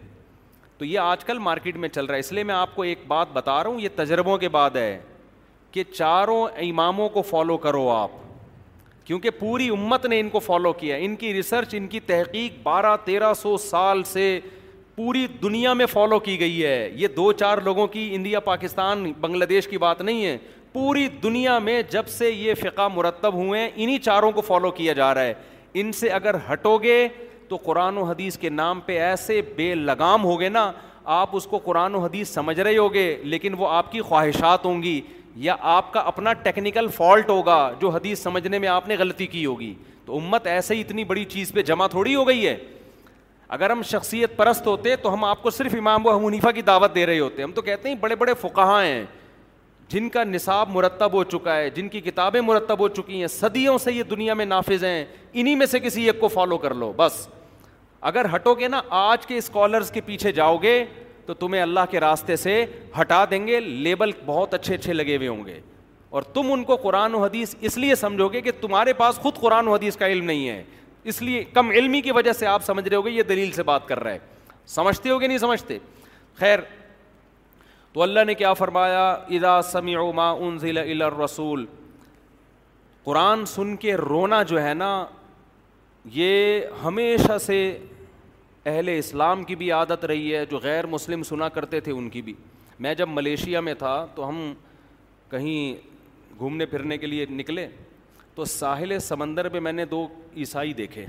[0.79, 3.03] تو یہ آج کل مارکیٹ میں چل رہا ہے اس لیے میں آپ کو ایک
[3.09, 4.99] بات بتا رہا ہوں یہ تجربوں کے بعد ہے
[5.73, 8.11] کہ چاروں اماموں کو فالو کرو آپ
[9.05, 12.97] کیونکہ پوری امت نے ان کو فالو کیا ان کی ریسرچ ان کی تحقیق بارہ
[13.05, 14.25] تیرہ سو سال سے
[14.97, 19.45] پوری دنیا میں فالو کی گئی ہے یہ دو چار لوگوں کی انڈیا پاکستان بنگلہ
[19.49, 20.37] دیش کی بات نہیں ہے
[20.73, 24.93] پوری دنیا میں جب سے یہ فقہ مرتب ہوئے ہیں انہیں چاروں کو فالو کیا
[24.93, 25.35] جا رہا ہے
[25.83, 27.07] ان سے اگر ہٹو گے
[27.49, 30.71] تو قرآن و حدیث کے نام پہ ایسے بے لگام ہو گئے نا
[31.21, 34.83] آپ اس کو قرآن و حدیث سمجھ رہے ہوگے لیکن وہ آپ کی خواہشات ہوں
[34.83, 35.01] گی
[35.47, 39.45] یا آپ کا اپنا ٹیکنیکل فالٹ ہوگا جو حدیث سمجھنے میں آپ نے غلطی کی
[39.47, 39.73] ہوگی
[40.07, 42.57] تو امت ایسے ہی اتنی بڑی چیز پہ جمع تھوڑی ہو گئی ہے
[43.55, 46.95] اگر ہم شخصیت پرست ہوتے تو ہم آپ کو صرف امام و حنیفہ کی دعوت
[46.95, 49.05] دے رہے ہوتے ہم تو کہتے ہیں بڑے بڑے فقہاں ہیں
[49.89, 53.77] جن کا نصاب مرتب ہو چکا ہے جن کی کتابیں مرتب ہو چکی ہیں صدیوں
[53.79, 56.93] سے یہ دنیا میں نافذ ہیں انہی میں سے کسی ایک کو فالو کر لو
[56.97, 57.27] بس
[58.11, 60.85] اگر ہٹو گے نا آج کے اسکالرس کے پیچھے جاؤ گے
[61.27, 62.65] تو تمہیں اللہ کے راستے سے
[63.01, 65.61] ہٹا دیں گے لیبل بہت اچھے اچھے لگے ہوئے ہوں گے
[66.19, 69.39] اور تم ان کو قرآن و حدیث اس لیے سمجھو گے کہ تمہارے پاس خود
[69.41, 70.63] قرآن و حدیث کا علم نہیں ہے
[71.13, 73.63] اس لیے کم علمی کی وجہ سے آپ سمجھ رہے ہو گے یہ دلیل سے
[73.63, 74.19] بات کر رہا ہے
[74.75, 75.79] سمجھتے ہو گے نہیں سمجھتے
[76.39, 76.59] خیر
[77.95, 81.65] تو اللہ نے کیا فرمایا ادا سمیع ما ان ضی الرسول رسول
[83.05, 84.89] قرآن سن کے رونا جو ہے نا
[86.15, 87.59] یہ ہمیشہ سے
[88.67, 92.23] اہل اسلام کی بھی عادت رہی ہے جو غیر مسلم سنا کرتے تھے ان کی
[92.23, 92.35] بھی
[92.87, 94.43] میں جب ملیشیا میں تھا تو ہم
[95.31, 95.95] کہیں
[96.39, 97.67] گھومنے پھرنے کے لیے نکلے
[98.35, 101.07] تو ساحل سمندر پہ میں نے دو عیسائی دیکھے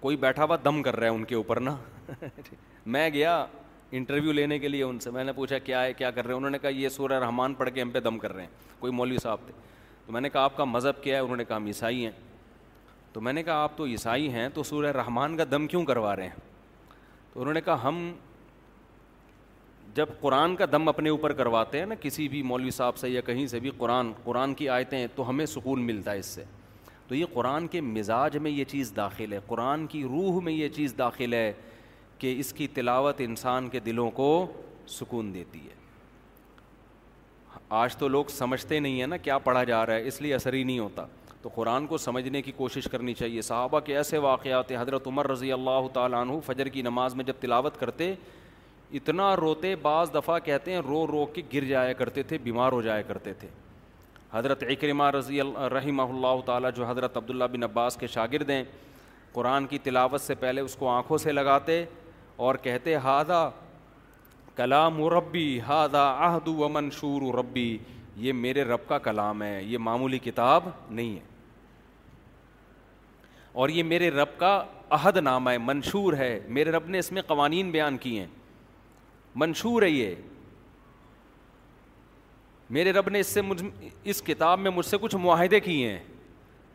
[0.00, 1.76] کوئی بیٹھا ہوا دم کر رہا ہے ان کے اوپر نا
[2.96, 3.44] میں گیا
[3.96, 6.36] انٹرویو لینے کے لیے ان سے میں نے پوچھا کیا ہے کیا کر رہے ہیں
[6.36, 8.92] انہوں نے کہا یہ سورہ رحمان پڑھ کے ہم پہ دم کر رہے ہیں کوئی
[8.92, 9.52] مولوی صاحب تھے
[10.06, 12.10] تو میں نے کہا آپ کا مذہب کیا ہے انہوں نے کہا ہم عیسائی ہیں
[13.12, 16.14] تو میں نے کہا آپ تو عیسائی ہیں تو سورہ رحمان کا دم کیوں کروا
[16.16, 16.42] رہے ہیں
[17.32, 18.10] تو انہوں نے کہا ہم
[19.94, 23.20] جب قرآن کا دم اپنے اوپر کرواتے ہیں نا کسی بھی مولوی صاحب سے یا
[23.26, 26.44] کہیں سے بھی قرآن قرآن کی آیتیں تو ہمیں سکون ملتا ہے اس سے
[27.08, 30.68] تو یہ قرآن کے مزاج میں یہ چیز داخل ہے قرآن کی روح میں یہ
[30.74, 31.52] چیز داخل ہے
[32.18, 34.28] کہ اس کی تلاوت انسان کے دلوں کو
[34.98, 35.82] سکون دیتی ہے
[37.82, 40.52] آج تو لوگ سمجھتے نہیں ہیں نا کیا پڑھا جا رہا ہے اس لیے اثر
[40.52, 41.06] ہی نہیں ہوتا
[41.42, 45.52] تو قرآن کو سمجھنے کی کوشش کرنی چاہیے صحابہ کے ایسے واقعات حضرت عمر رضی
[45.52, 48.14] اللہ تعالیٰ عنہ فجر کی نماز میں جب تلاوت کرتے
[48.98, 52.80] اتنا روتے بعض دفعہ کہتے ہیں رو رو کے گر جایا کرتے تھے بیمار ہو
[52.82, 53.48] جایا کرتے تھے
[54.32, 58.62] حضرت اکرمہ رضی الرحمہ اللہ تعالیٰ جو حضرت عبداللہ بن عباس کے شاگرد ہیں
[59.32, 61.84] قرآن کی تلاوت سے پہلے اس کو آنکھوں سے لگاتے
[62.36, 63.48] اور کہتے ہادا
[64.56, 67.76] کلام و ربی ہادا آہد و منشور و ربی
[68.24, 71.32] یہ میرے رب کا کلام ہے یہ معمولی کتاب نہیں ہے
[73.62, 74.52] اور یہ میرے رب کا
[74.94, 78.26] عہد نامہ ہے منشور ہے میرے رب نے اس میں قوانین بیان کیے ہیں
[79.42, 80.14] منشور ہے یہ
[82.76, 83.62] میرے رب نے اس سے مجھ
[84.10, 86.02] اس کتاب میں مجھ سے کچھ معاہدے کیے ہیں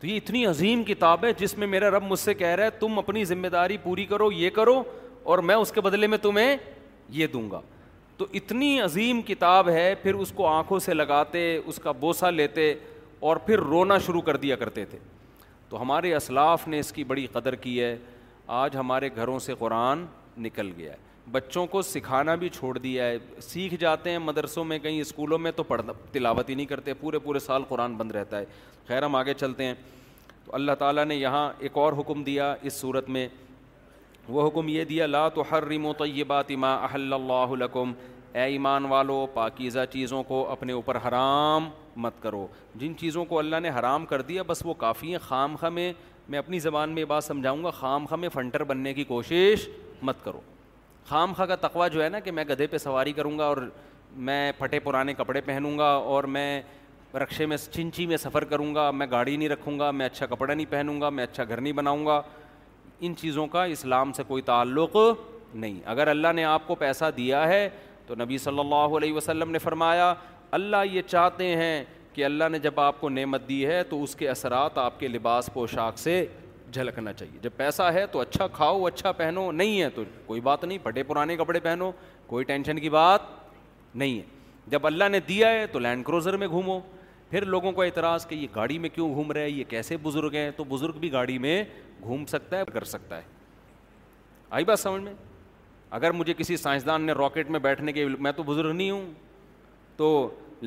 [0.00, 2.70] تو یہ اتنی عظیم کتاب ہے جس میں میرا رب مجھ سے کہہ رہا ہے
[2.80, 4.82] تم اپنی ذمہ داری پوری کرو یہ کرو
[5.22, 6.56] اور میں اس کے بدلے میں تمہیں
[7.12, 7.60] یہ دوں گا
[8.16, 12.72] تو اتنی عظیم کتاب ہے پھر اس کو آنکھوں سے لگاتے اس کا بوسہ لیتے
[13.28, 14.98] اور پھر رونا شروع کر دیا کرتے تھے
[15.68, 17.96] تو ہمارے اسلاف نے اس کی بڑی قدر کی ہے
[18.58, 20.04] آج ہمارے گھروں سے قرآن
[20.42, 23.16] نکل گیا ہے بچوں کو سکھانا بھی چھوڑ دیا ہے
[23.48, 27.18] سیکھ جاتے ہیں مدرسوں میں کہیں اسکولوں میں تو پڑھ تلاوت ہی نہیں کرتے پورے
[27.24, 28.44] پورے سال قرآن بند رہتا ہے
[28.86, 29.74] خیر ہم آگے چلتے ہیں
[30.44, 33.26] تو اللہ تعالیٰ نے یہاں ایک اور حکم دیا اس صورت میں
[34.28, 37.92] وہ حکم یہ دیا لا تو ہر و تو یہ بات اللہ اللہکم
[38.32, 41.68] اے ایمان والو پاکیزہ چیزوں کو اپنے اوپر حرام
[42.02, 42.46] مت کرو
[42.80, 45.92] جن چیزوں کو اللہ نے حرام کر دیا بس وہ کافی ہیں خام خم میں
[46.28, 49.68] میں اپنی زبان میں یہ بات سمجھاؤں گا خام خم میں فنٹر بننے کی کوشش
[50.02, 50.40] مت کرو
[51.08, 53.56] خام خاں کا تقوا جو ہے نا کہ میں گدھے پہ سواری کروں گا اور
[54.28, 56.60] میں پھٹے پرانے کپڑے پہنوں گا اور میں
[57.22, 60.52] رقشے میں چنچی میں سفر کروں گا میں گاڑی نہیں رکھوں گا میں اچھا کپڑا
[60.54, 62.20] نہیں پہنوں گا میں اچھا گھر نہیں بناؤں گا
[63.06, 64.96] ان چیزوں کا اسلام سے کوئی تعلق
[65.54, 67.68] نہیں اگر اللہ نے آپ کو پیسہ دیا ہے
[68.06, 70.12] تو نبی صلی اللہ علیہ وسلم نے فرمایا
[70.58, 71.82] اللہ یہ چاہتے ہیں
[72.12, 75.08] کہ اللہ نے جب آپ کو نعمت دی ہے تو اس کے اثرات آپ کے
[75.08, 76.24] لباس پوشاک سے
[76.72, 80.64] جھلکنا چاہیے جب پیسہ ہے تو اچھا کھاؤ اچھا پہنو نہیں ہے تو کوئی بات
[80.64, 81.90] نہیں پٹے پرانے کپڑے پہنو
[82.26, 83.20] کوئی ٹینشن کی بات
[83.94, 84.22] نہیں ہے
[84.70, 86.78] جب اللہ نے دیا ہے تو لینڈ کروزر میں گھومو
[87.30, 90.34] پھر لوگوں کا اعتراض کہ یہ گاڑی میں کیوں گھوم رہے ہیں یہ کیسے بزرگ
[90.34, 91.62] ہیں تو بزرگ بھی گاڑی میں
[92.02, 93.22] گھوم سکتا ہے کر سکتا ہے
[94.58, 95.12] آئی بات سمجھ میں
[95.98, 99.10] اگر مجھے کسی سائنسدان نے راکٹ میں بیٹھنے کے میں تو بزرگ نہیں ہوں
[99.96, 100.08] تو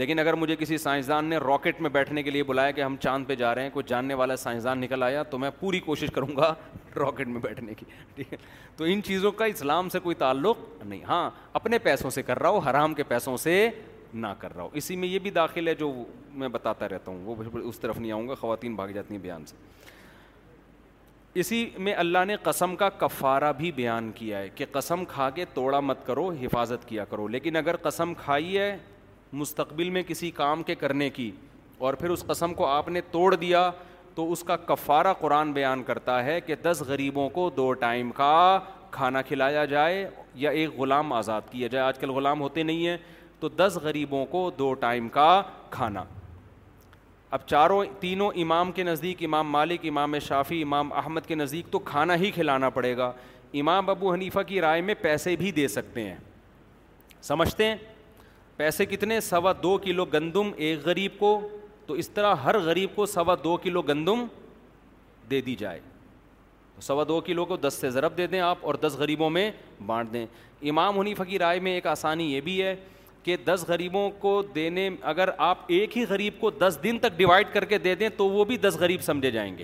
[0.01, 3.25] لیکن اگر مجھے کسی سائنسدان نے راکٹ میں بیٹھنے کے لیے بلایا کہ ہم چاند
[3.27, 6.35] پہ جا رہے ہیں کوئی جاننے والا سائنسدان نکل آیا تو میں پوری کوشش کروں
[6.37, 6.53] گا
[6.99, 8.37] راکٹ میں بیٹھنے کی ٹھیک ہے
[8.77, 12.49] تو ان چیزوں کا اسلام سے کوئی تعلق نہیں ہاں اپنے پیسوں سے کر رہا
[12.49, 13.67] ہو حرام کے پیسوں سے
[14.13, 15.91] نہ کر رہا ہو اسی میں یہ بھی داخل ہے جو
[16.41, 19.21] میں بتاتا رہتا ہوں وہ بالکل اس طرف نہیں آؤں گا خواتین بھاگ جاتی ہیں
[19.21, 19.55] بیان سے
[21.39, 25.45] اسی میں اللہ نے قسم کا کفارہ بھی بیان کیا ہے کہ قسم کھا کے
[25.53, 28.75] توڑا مت کرو حفاظت کیا کرو لیکن اگر قسم کھائی ہے
[29.41, 31.31] مستقبل میں کسی کام کے کرنے کی
[31.85, 33.69] اور پھر اس قسم کو آپ نے توڑ دیا
[34.15, 38.31] تو اس کا کفارہ قرآن بیان کرتا ہے کہ دس غریبوں کو دو ٹائم کا
[38.91, 40.07] کھانا کھلایا جائے
[40.41, 42.97] یا ایک غلام آزاد کیا جائے آج کل غلام ہوتے نہیں ہیں
[43.43, 45.31] تو دس غریبوں کو دو ٹائم کا
[45.69, 46.03] کھانا
[47.35, 51.79] اب چاروں تینوں امام کے نزدیک امام مالک امام شافی امام احمد کے نزدیک تو
[51.89, 53.11] کھانا ہی کھلانا پڑے گا
[53.61, 56.15] امام ابو حنیفہ کی رائے میں پیسے بھی دے سکتے ہیں
[57.23, 57.75] سمجھتے ہیں
[58.57, 61.37] پیسے کتنے سوا دو کلو گندم ایک غریب کو
[61.87, 64.23] تو اس طرح ہر غریب کو سوا دو کلو گندم
[65.31, 65.79] دے دی جائے
[66.87, 69.49] سوا دو کلو کو دس سے ضرب دے دیں آپ اور دس غریبوں میں
[69.85, 70.25] بانٹ دیں
[70.69, 72.75] امام حنیفہ کی رائے میں ایک آسانی یہ بھی ہے
[73.23, 77.47] کہ دس غریبوں کو دینے اگر آپ ایک ہی غریب کو دس دن تک ڈیوائڈ
[77.53, 79.63] کر کے دے دیں تو وہ بھی دس غریب سمجھے جائیں گے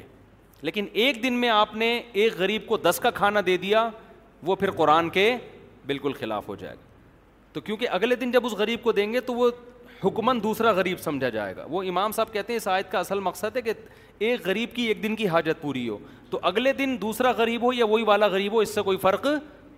[0.67, 1.91] لیکن ایک دن میں آپ نے
[2.21, 3.89] ایک غریب کو دس کا کھانا دے دیا
[4.45, 5.35] وہ پھر قرآن کے
[5.87, 6.87] بالکل خلاف ہو جائے گا
[7.53, 9.49] تو کیونکہ اگلے دن جب اس غریب کو دیں گے تو وہ
[10.03, 13.19] حکمن دوسرا غریب سمجھا جائے گا وہ امام صاحب کہتے ہیں اس آیت کا اصل
[13.19, 13.73] مقصد ہے کہ
[14.27, 15.97] ایک غریب کی ایک دن کی حاجت پوری ہو
[16.29, 19.25] تو اگلے دن دوسرا غریب ہو یا وہی والا غریب ہو اس سے کوئی فرق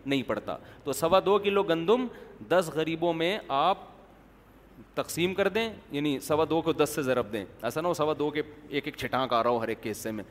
[0.05, 2.05] نہیں پڑتا تو سوا دو کلو گندم
[2.49, 3.77] دس غریبوں میں آپ
[4.93, 8.13] تقسیم کر دیں یعنی سوا دو کو دس سے ضرب دیں ایسا نہ ہو سوا
[8.19, 10.23] دو کے ایک ایک چھٹانک آ رہا ہو ہر ایک کے حصے میں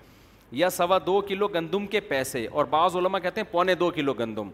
[0.53, 4.13] یا سوا دو کلو گندم کے پیسے اور بعض علماء کہتے ہیں پونے دو کلو
[4.19, 4.49] گندم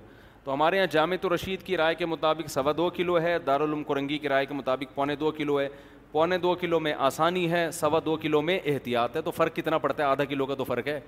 [0.45, 3.83] تو ہمارے یہاں جامع تو رشید کی رائے کے مطابق سوا دو کلو ہے دارالعلوم
[3.85, 5.69] کرنگی کی رائے کے مطابق پونے دو کلو ہے
[6.13, 9.79] پونے دو کلو میں آسانی ہے سوا دو کلو میں احتیاط ہے تو فرق کتنا
[9.79, 11.01] پڑتا ہے آدھا کلو کا تو فرق ہے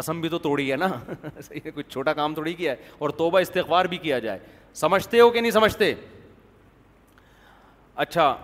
[0.00, 0.86] قسم بھی تو توڑی ہے نا
[1.42, 4.38] صحیح ہے کچھ چھوٹا کام تھوڑی کیا ہے اور توبہ استغفار بھی کیا جائے
[4.84, 5.94] سمجھتے ہو کہ نہیں سمجھتے
[8.04, 8.34] اچھا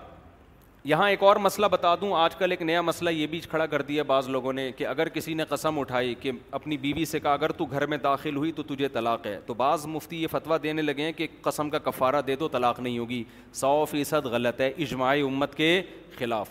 [0.92, 3.82] یہاں ایک اور مسئلہ بتا دوں آج کل ایک نیا مسئلہ یہ بھی کھڑا کر
[3.90, 7.32] دیا بعض لوگوں نے کہ اگر کسی نے قسم اٹھائی کہ اپنی بیوی سے کہا
[7.32, 10.58] اگر تو گھر میں داخل ہوئی تو تجھے طلاق ہے تو بعض مفتی یہ فتویٰ
[10.62, 13.22] دینے لگے ہیں کہ قسم کا کفارہ دے دو طلاق نہیں ہوگی
[13.62, 15.80] سو فیصد غلط ہے اجماعی امت کے
[16.18, 16.50] خلاف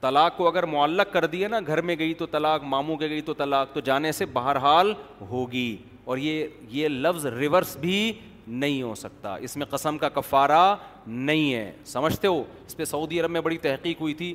[0.00, 3.20] طلاق کو اگر معلق کر دیا نا گھر میں گئی تو طلاق ماموں کے گئی
[3.22, 4.94] تو طلاق تو جانے سے بہرحال حال
[5.30, 8.12] ہوگی اور یہ یہ لفظ ریورس بھی
[8.46, 10.60] نہیں ہو سکتا اس میں قسم کا کفارہ
[11.06, 14.32] نہیں ہے سمجھتے ہو اس پہ سعودی عرب میں بڑی تحقیق ہوئی تھی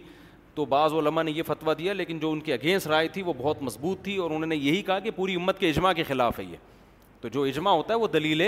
[0.55, 3.33] تو بعض علماء نے یہ فتویٰ دیا لیکن جو ان کے اگینسٹ رائے تھی وہ
[3.37, 6.39] بہت مضبوط تھی اور انہوں نے یہی کہا کہ پوری امت کے اجماع کے خلاف
[6.39, 6.57] ہے یہ
[7.21, 8.43] تو جو اجماع ہوتا ہے وہ دلیل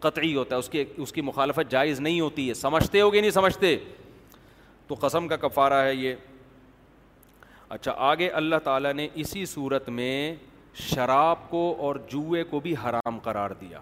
[0.00, 3.20] قطعی ہوتا ہے اس کے اس کی مخالفت جائز نہیں ہوتی ہے سمجھتے ہو گے
[3.20, 3.76] نہیں سمجھتے
[4.86, 6.14] تو قسم کا کفارہ ہے یہ
[7.72, 10.34] اچھا آگے اللہ تعالیٰ نے اسی صورت میں
[10.88, 13.78] شراب کو اور جوئے کو بھی حرام قرار دیا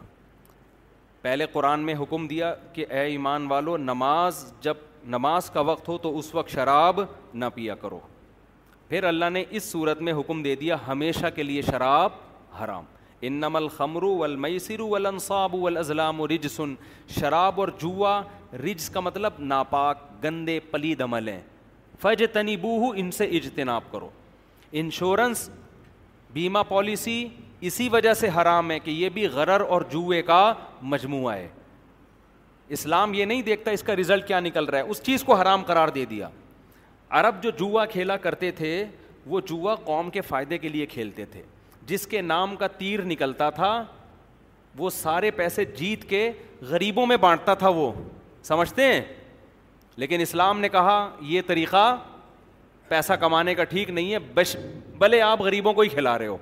[1.23, 4.77] پہلے قرآن میں حکم دیا کہ اے ایمان والو نماز جب
[5.17, 7.01] نماز کا وقت ہو تو اس وقت شراب
[7.35, 7.99] نہ پیا کرو
[8.89, 12.13] پھر اللہ نے اس صورت میں حکم دے دیا ہمیشہ کے لیے شراب
[12.63, 12.85] حرام
[13.31, 16.75] انم الخمر والمیسر ولنصاب و رجسن و رج سن
[17.19, 18.21] شراب اور جوا
[18.65, 21.41] رجس کا مطلب ناپاک گندے پلی دمل ہیں
[22.01, 24.09] فج تنیبو ہو ان سے اجتناب کرو
[24.83, 25.49] انشورنس
[26.33, 27.25] بیمہ پالیسی
[27.69, 30.39] اسی وجہ سے حرام ہے کہ یہ بھی غرر اور جوئے کا
[30.93, 31.49] مجموعہ ہے
[32.79, 35.63] اسلام یہ نہیں دیکھتا اس کا رزلٹ کیا نکل رہا ہے اس چیز کو حرام
[35.67, 36.29] قرار دے دیا
[37.21, 38.71] عرب جو جوا کھیلا کرتے تھے
[39.35, 41.43] وہ جوا قوم کے فائدے کے لیے کھیلتے تھے
[41.87, 43.71] جس کے نام کا تیر نکلتا تھا
[44.79, 46.31] وہ سارے پیسے جیت کے
[46.71, 47.93] غریبوں میں بانٹتا تھا وہ
[48.45, 49.01] سمجھتے ہیں
[50.01, 50.95] لیکن اسلام نے کہا
[51.31, 51.81] یہ طریقہ
[52.89, 54.55] پیسہ کمانے کا ٹھیک نہیں ہے بش
[54.99, 56.37] بھلے آپ غریبوں کو ہی کھلا رہے ہو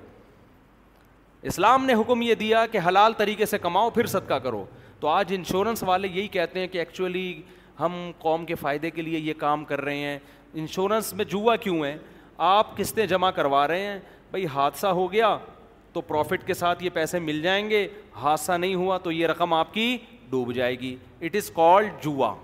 [1.52, 4.64] اسلام نے حکم یہ دیا کہ حلال طریقے سے کماؤ پھر صدقہ کرو
[5.00, 7.26] تو آج انشورنس والے یہی کہتے ہیں کہ ایکچولی
[7.80, 10.18] ہم قوم کے فائدے کے لیے یہ کام کر رہے ہیں
[10.60, 11.96] انشورنس میں جوا کیوں ہیں
[12.54, 13.98] آپ قسطیں جمع کروا رہے ہیں
[14.30, 15.36] بھائی حادثہ ہو گیا
[15.92, 17.86] تو پروفٹ کے ساتھ یہ پیسے مل جائیں گے
[18.22, 19.96] حادثہ نہیں ہوا تو یہ رقم آپ کی
[20.30, 22.34] ڈوب جائے گی اٹ از کالڈ جوا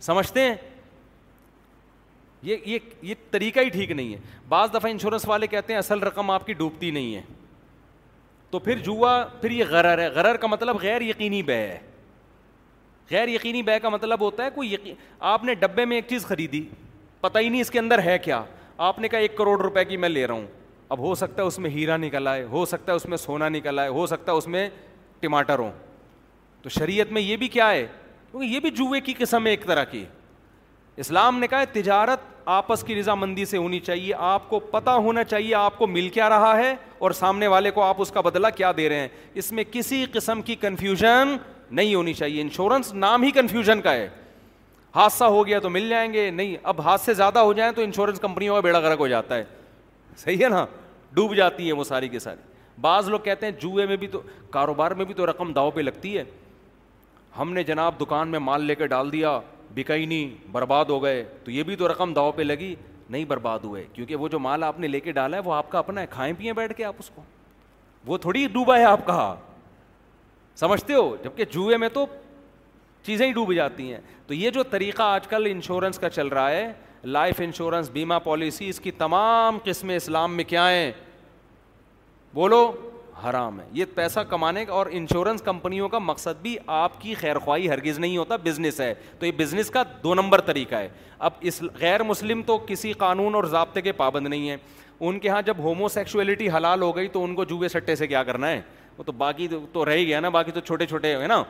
[0.00, 0.54] سمجھتے ہیں
[2.42, 6.02] یہ یہ یہ طریقہ ہی ٹھیک نہیں ہے بعض دفعہ انشورنس والے کہتے ہیں اصل
[6.02, 7.20] رقم آپ کی ڈوبتی نہیں ہے
[8.50, 11.78] تو پھر جوا پھر یہ غرر ہے غرر کا مطلب غیر یقینی بے ہے
[13.10, 14.94] غیر یقینی بے کا مطلب ہوتا ہے کوئی یقین
[15.32, 16.64] آپ نے ڈبے میں ایک چیز خریدی
[17.20, 18.42] پتہ ہی نہیں اس کے اندر ہے کیا
[18.88, 20.46] آپ نے کہا ایک کروڑ روپے کی میں لے رہا ہوں
[20.88, 23.48] اب ہو سکتا ہے اس میں ہیرا نکل آئے ہو سکتا ہے اس میں سونا
[23.48, 24.68] نکل آئے ہو سکتا ہے اس میں
[25.20, 25.70] ٹماٹر ہوں
[26.62, 27.86] تو شریعت میں یہ بھی کیا ہے
[28.30, 30.04] کیونکہ یہ بھی جوئے کی قسم ہے ایک طرح کی
[31.02, 32.20] اسلام نے کہا ہے تجارت
[32.54, 36.28] آپس کی رضامندی سے ہونی چاہیے آپ کو پتا ہونا چاہیے آپ کو مل کیا
[36.28, 39.08] رہا ہے اور سامنے والے کو آپ اس کا بدلہ کیا دے رہے ہیں
[39.42, 41.36] اس میں کسی قسم کی کنفیوژن
[41.70, 44.08] نہیں ہونی چاہیے انشورنس نام ہی کنفیوژن کا ہے
[44.94, 48.20] حادثہ ہو گیا تو مل جائیں گے نہیں اب حادثے زیادہ ہو جائیں تو انشورنس
[48.20, 49.44] کمپنیوں میں بیڑا گرک ہو جاتا ہے
[50.24, 50.64] صحیح ہے نا
[51.14, 54.20] ڈوب جاتی ہے وہ ساری کے ساری بعض لوگ کہتے ہیں جوئے میں بھی تو
[54.50, 56.24] کاروبار میں بھی تو رقم داؤ پہ لگتی ہے
[57.36, 59.38] ہم نے جناب دکان میں مال لے کے ڈال دیا
[59.74, 62.74] بکا ہی نہیں برباد ہو گئے تو یہ بھی تو رقم داؤ پہ لگی
[63.10, 65.70] نہیں برباد ہوئے کیونکہ وہ جو مال آپ نے لے کے ڈالا ہے وہ آپ
[65.72, 67.22] کا اپنا ہے کھائیں پیئیں بیٹھ کے آپ اس کو
[68.06, 69.34] وہ تھوڑی ڈوبا ہے آپ کا
[70.56, 72.06] سمجھتے ہو جب کہ جوئے میں تو
[73.04, 76.50] چیزیں ہی ڈوب جاتی ہیں تو یہ جو طریقہ آج کل انشورنس کا چل رہا
[76.50, 76.72] ہے
[77.04, 80.90] لائف انشورنس بیمہ پالیسی اس کی تمام قسمیں اسلام میں کیا ہیں
[82.34, 82.64] بولو
[83.22, 87.38] حرام ہے یہ پیسہ کمانے کا اور انشورنس کمپنیوں کا مقصد بھی آپ کی خیر
[87.38, 90.88] خواہی ہرگز نہیں ہوتا بزنس ہے تو یہ بزنس کا دو نمبر طریقہ ہے
[91.28, 94.56] اب اس غیر مسلم تو کسی قانون اور ضابطے کے پابند نہیں ہے
[95.08, 98.06] ان کے ہاں جب ہومو سیکشولیٹی حلال ہو گئی تو ان کو جوئے سٹے سے
[98.06, 98.60] کیا کرنا ہے
[98.98, 101.42] وہ تو باقی تو رہ گیا نا باقی تو چھوٹے چھوٹے ہے نا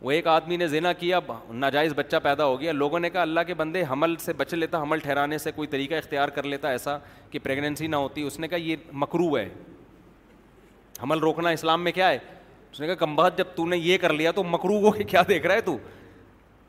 [0.00, 1.18] وہ ایک آدمی نے زینا کیا
[1.50, 4.82] ناجائز بچہ پیدا ہو گیا لوگوں نے کہا اللہ کے بندے حمل سے بچ لیتا
[4.82, 6.96] حمل ٹھہرانے سے کوئی طریقہ اختیار کر لیتا ایسا
[7.30, 9.48] کہ پریگنینسی نہ ہوتی اس نے کہا یہ مکرو ہے
[11.02, 12.18] حمل روکنا اسلام میں کیا ہے
[12.72, 15.46] اس نے کہا کمبہت جب تو نے یہ کر لیا تو ہو کے کیا دیکھ
[15.46, 15.76] رہا ہے تو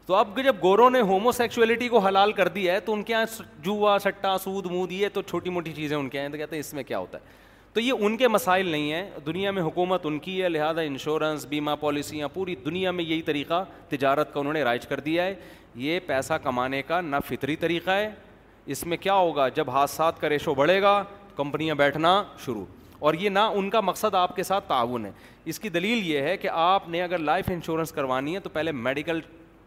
[0.06, 3.14] تو اب جب گوروں نے ہومو سیکچویلٹی کو حلال کر دیا ہے تو ان کے
[3.14, 3.26] یہاں
[3.64, 6.60] جوا سٹا سود مود یہ تو چھوٹی موٹی چیزیں ان کے یہاں تو کہتے ہیں
[6.60, 7.36] اس میں کیا ہوتا ہے
[7.74, 11.46] تو یہ ان کے مسائل نہیں ہیں دنیا میں حکومت ان کی ہے لہٰذا انشورنس
[11.50, 15.36] بیمہ پالیسیاں پوری دنیا میں یہی طریقہ تجارت کا انہوں نے رائج کر دیا ہے
[15.86, 18.10] یہ پیسہ کمانے کا نہ فطری طریقہ ہے
[18.76, 21.02] اس میں کیا ہوگا جب حادثات کا ریشو بڑھے گا
[21.36, 22.66] کمپنیاں بیٹھنا شروع
[23.00, 25.12] اور یہ نہ ان کا مقصد آپ کے ساتھ تعاون ہے
[25.52, 28.72] اس کی دلیل یہ ہے کہ آپ نے اگر لائف انشورنس کروانی ہے تو پہلے
[28.88, 29.20] میڈیکل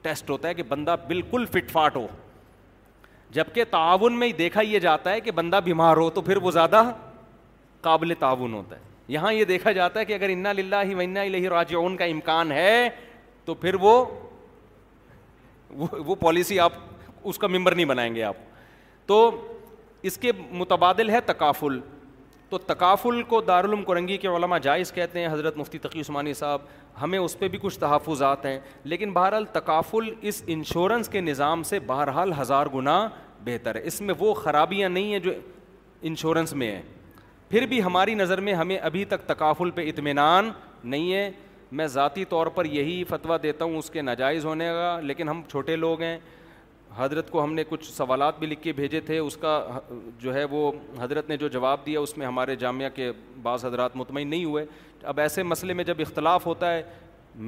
[0.02, 2.06] ٹیسٹ ہوتا ہے کہ بندہ بالکل فٹ فاٹ ہو
[3.32, 6.82] جبکہ تعاون میں دیکھا یہ جاتا ہے کہ بندہ بیمار ہو تو پھر وہ زیادہ
[7.80, 11.74] قابل تعاون ہوتا ہے یہاں یہ دیکھا جاتا ہے کہ اگر انا للہ الہ راج
[11.98, 12.88] کا امکان ہے
[13.44, 13.74] تو پھر
[15.92, 16.72] وہ پالیسی آپ
[17.30, 18.36] اس کا ممبر نہیں بنائیں گے آپ
[19.06, 19.18] تو
[20.10, 21.78] اس کے متبادل ہے تکافل
[22.50, 26.60] تو تکافل کو دارالعلوم کرنگی کے علماء جائز کہتے ہیں حضرت مفتی تقی عثمانی صاحب
[27.02, 31.78] ہمیں اس پہ بھی کچھ تحفظات ہیں لیکن بہرحال تکافل اس انشورنس کے نظام سے
[31.86, 32.96] بہرحال ہزار گنا
[33.44, 35.32] بہتر ہے اس میں وہ خرابیاں نہیں ہیں جو
[36.10, 36.82] انشورنس میں ہیں
[37.50, 40.50] پھر بھی ہماری نظر میں ہمیں ابھی تک تکافل پہ اطمینان
[40.84, 41.30] نہیں ہے
[41.78, 45.42] میں ذاتی طور پر یہی فتویٰ دیتا ہوں اس کے ناجائز ہونے کا لیکن ہم
[45.50, 46.18] چھوٹے لوگ ہیں
[47.00, 49.50] حضرت کو ہم نے کچھ سوالات بھی لکھ کے بھیجے تھے اس کا
[50.20, 50.70] جو ہے وہ
[51.00, 53.10] حضرت نے جو جواب دیا اس میں ہمارے جامعہ کے
[53.42, 54.64] بعض حضرات مطمئن نہیں ہوئے
[55.12, 56.82] اب ایسے مسئلے میں جب اختلاف ہوتا ہے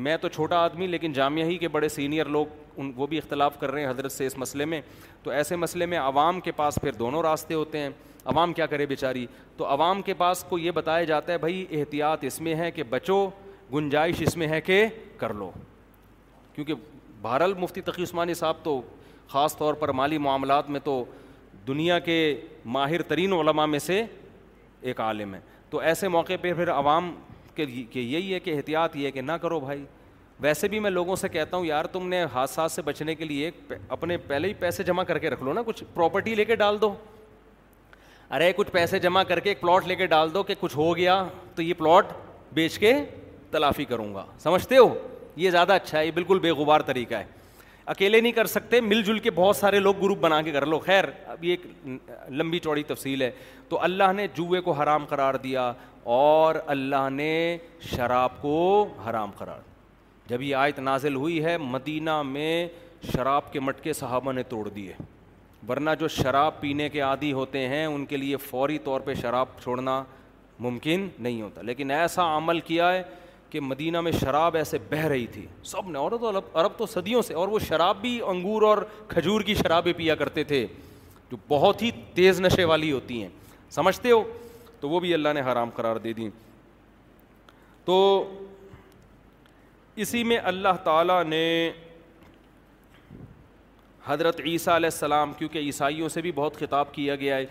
[0.07, 2.47] میں تو چھوٹا آدمی لیکن جامعہ ہی کے بڑے سینئر لوگ
[2.81, 4.81] ان وہ بھی اختلاف کر رہے ہیں حضرت سے اس مسئلے میں
[5.23, 7.89] تو ایسے مسئلے میں عوام کے پاس پھر دونوں راستے ہوتے ہیں
[8.35, 9.27] عوام کیا کرے بیچاری
[9.57, 12.83] تو عوام کے پاس کو یہ بتایا جاتا ہے بھائی احتیاط اس میں ہے کہ
[12.91, 13.21] بچو
[13.75, 14.85] گنجائش اس میں ہے کہ
[15.19, 15.51] کر لو
[16.55, 16.75] کیونکہ
[17.23, 18.81] بہرحال مفتی تقی عثمانی صاحب تو
[19.29, 21.03] خاص طور پر مالی معاملات میں تو
[21.67, 22.17] دنیا کے
[22.77, 24.03] ماہر ترین علماء میں سے
[24.81, 27.15] ایک عالم ہے تو ایسے موقع پہ پھر عوام
[27.55, 29.85] کے یہی ہے کہ احتیاط یہ ہے کہ نہ کرو بھائی
[30.41, 33.51] ویسے بھی میں لوگوں سے کہتا ہوں یار تم نے حادثات سے بچنے کے لیے
[33.89, 36.81] اپنے پہلے ہی پیسے جمع کر کے رکھ لو نا کچھ پراپرٹی لے کے ڈال
[36.81, 36.93] دو
[38.35, 40.97] ارے کچھ پیسے جمع کر کے ایک پلاٹ لے کے ڈال دو کہ کچھ ہو
[40.97, 41.23] گیا
[41.55, 42.13] تو یہ پلاٹ
[42.55, 42.93] بیچ کے
[43.51, 44.89] تلافی کروں گا سمجھتے ہو
[45.37, 47.25] یہ زیادہ اچھا ہے یہ بالکل بے غبار طریقہ ہے
[47.87, 50.79] اکیلے نہیں کر سکتے مل جل کے بہت سارے لوگ گروپ بنا کے کر لو
[50.79, 51.91] خیر اب یہ ایک
[52.31, 53.31] لمبی چوڑی تفصیل ہے
[53.69, 55.73] تو اللہ نے جوئے کو حرام قرار دیا
[56.15, 57.33] اور اللہ نے
[57.95, 58.57] شراب کو
[59.09, 59.61] حرام قرار
[60.29, 62.67] جب یہ آیت نازل ہوئی ہے مدینہ میں
[63.13, 64.93] شراب کے مٹکے صحابہ نے توڑ دیے
[65.69, 69.47] ورنہ جو شراب پینے کے عادی ہوتے ہیں ان کے لیے فوری طور پہ شراب
[69.63, 70.03] چھوڑنا
[70.61, 73.03] ممکن نہیں ہوتا لیکن ایسا عمل کیا ہے
[73.53, 77.23] کہ مدینہ میں شراب ایسے بہہ رہی تھی سب نے عورت عرب عرب تو صدیوں
[77.23, 78.79] سے اور وہ شراب بھی انگور اور
[79.09, 80.67] کھجور کی شرابیں پیا کرتے تھے
[81.31, 83.29] جو بہت ہی تیز نشے والی ہوتی ہیں
[83.71, 84.23] سمجھتے ہو
[84.81, 86.29] تو وہ بھی اللہ نے حرام قرار دے دی
[87.85, 87.99] تو
[90.03, 91.45] اسی میں اللہ تعالیٰ نے
[94.07, 97.45] حضرت عیسیٰ علیہ السلام کیونکہ عیسائیوں سے بھی بہت خطاب کیا گیا ہے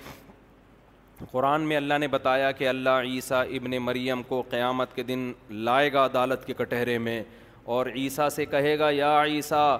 [1.32, 5.92] قرآن میں اللہ نے بتایا کہ اللہ عیسیٰ ابن مریم کو قیامت کے دن لائے
[5.94, 7.22] گا عدالت کے کٹہرے میں
[7.76, 9.78] اور عیسیٰ سے کہے گا یا عیسیٰ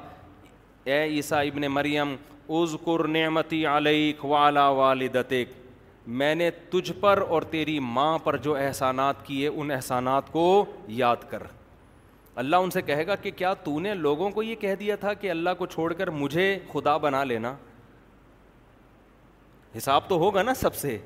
[0.86, 2.16] اے عیسیٰ ابن مریم
[2.62, 5.60] اذکر نعمتی علیک والا والدتک
[6.22, 10.46] میں نے تجھ پر اور تیری ماں پر جو احسانات کیے ان احسانات کو
[11.00, 11.44] یاد کر
[12.42, 15.14] اللہ ان سے کہے گا کہ کیا تو نے لوگوں کو یہ کہہ دیا تھا
[15.14, 17.54] کہ اللہ کو چھوڑ کر مجھے خدا بنا لینا
[19.78, 20.98] حساب تو ہوگا نا سب سے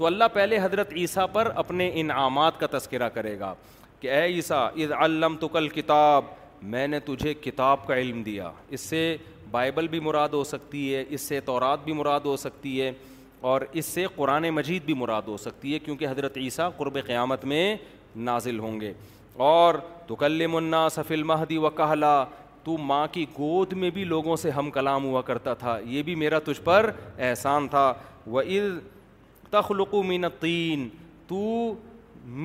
[0.00, 3.52] تو اللہ پہلے حضرت عیسیٰ پر اپنے انعامات کا تذکرہ کرے گا
[4.00, 6.24] کہ اے عیسیٰ اذ علم تو کل کتاب
[6.74, 9.02] میں نے تجھے کتاب کا علم دیا اس سے
[9.50, 12.90] بائبل بھی مراد ہو سکتی ہے اس سے تورات بھی مراد ہو سکتی ہے
[13.50, 17.44] اور اس سے قرآن مجید بھی مراد ہو سکتی ہے کیونکہ حضرت عیسیٰ قرب قیامت
[17.52, 17.62] میں
[18.30, 18.92] نازل ہوں گے
[19.50, 19.74] اور
[20.06, 20.16] تو
[20.52, 22.24] منا سفل المہدی و کہلا
[22.64, 26.14] تو ماں کی گود میں بھی لوگوں سے ہم کلام ہوا کرتا تھا یہ بھی
[26.24, 26.90] میرا تجھ پر
[27.28, 27.92] احسان تھا
[28.32, 28.42] وہ
[29.50, 30.88] تخلق من الطین
[31.28, 31.42] تو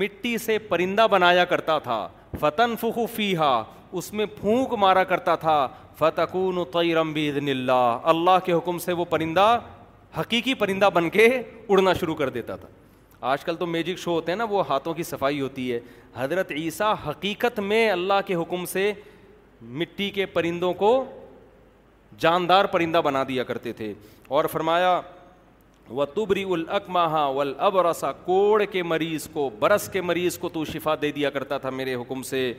[0.02, 2.08] مٹی سے پرندہ بنایا کرتا تھا
[2.40, 3.54] فتن فخو فیحا
[4.00, 5.58] اس میں پھونک مارا کرتا تھا
[5.98, 9.48] فتقون بیدن اللہ اللہ کے حکم سے وہ پرندہ
[10.20, 11.26] حقیقی پرندہ بن کے
[11.70, 12.68] اڑنا شروع کر دیتا تھا
[13.32, 15.80] آج کل تو میجک شو ہوتے ہیں نا وہ ہاتھوں کی صفائی ہوتی ہے
[16.16, 18.92] حضرت عیسیٰ حقیقت میں اللہ کے حکم سے
[19.82, 20.92] مٹی کے پرندوں کو
[22.20, 23.94] جاندار پرندہ بنا دیا کرتے تھے
[24.38, 25.00] اور فرمایا
[25.94, 27.76] و تبری القما و الاب
[28.26, 31.96] کوڑ کے مریض کو برس کے مریض کو تو شفا دے دیا کرتا تھا میرے
[31.96, 32.52] حکم سے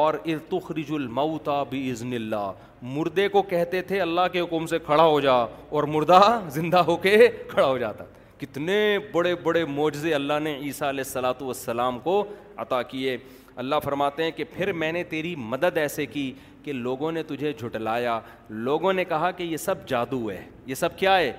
[0.00, 2.50] اور ارتخرج الموتا بزن عزن اللہ
[2.96, 5.32] مردے کو کہتے تھے اللہ کے حکم سے کھڑا ہو جا
[5.68, 6.20] اور مردہ
[6.54, 7.16] زندہ ہو کے
[7.48, 8.04] کھڑا ہو جاتا
[8.40, 8.78] کتنے
[9.12, 12.22] بڑے بڑے معجزے اللہ نے عیسیٰ علیہ السلاۃ والسلام کو
[12.64, 13.16] عطا کیے
[13.62, 16.32] اللہ فرماتے ہیں کہ پھر میں نے تیری مدد ایسے کی
[16.64, 18.18] کہ لوگوں نے تجھے جھٹلایا
[18.50, 21.32] لوگوں نے کہا کہ یہ سب جادو ہے یہ سب کیا ہے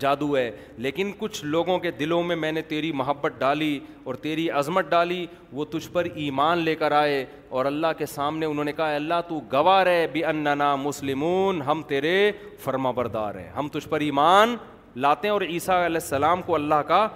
[0.00, 0.50] جادو ہے
[0.86, 5.24] لیکن کچھ لوگوں کے دلوں میں میں نے تیری محبت ڈالی اور تیری عظمت ڈالی
[5.52, 7.24] وہ تجھ پر ایمان لے کر آئے
[7.58, 11.82] اور اللہ کے سامنے انہوں نے کہا اللہ تو گواہ بے بھی اننا مسلمون ہم
[11.88, 12.30] تیرے
[12.64, 14.56] فرما بردار ہیں ہم تجھ پر ایمان
[15.04, 17.06] لاتے ہیں اور عیسیٰ علیہ السلام کو اللہ کا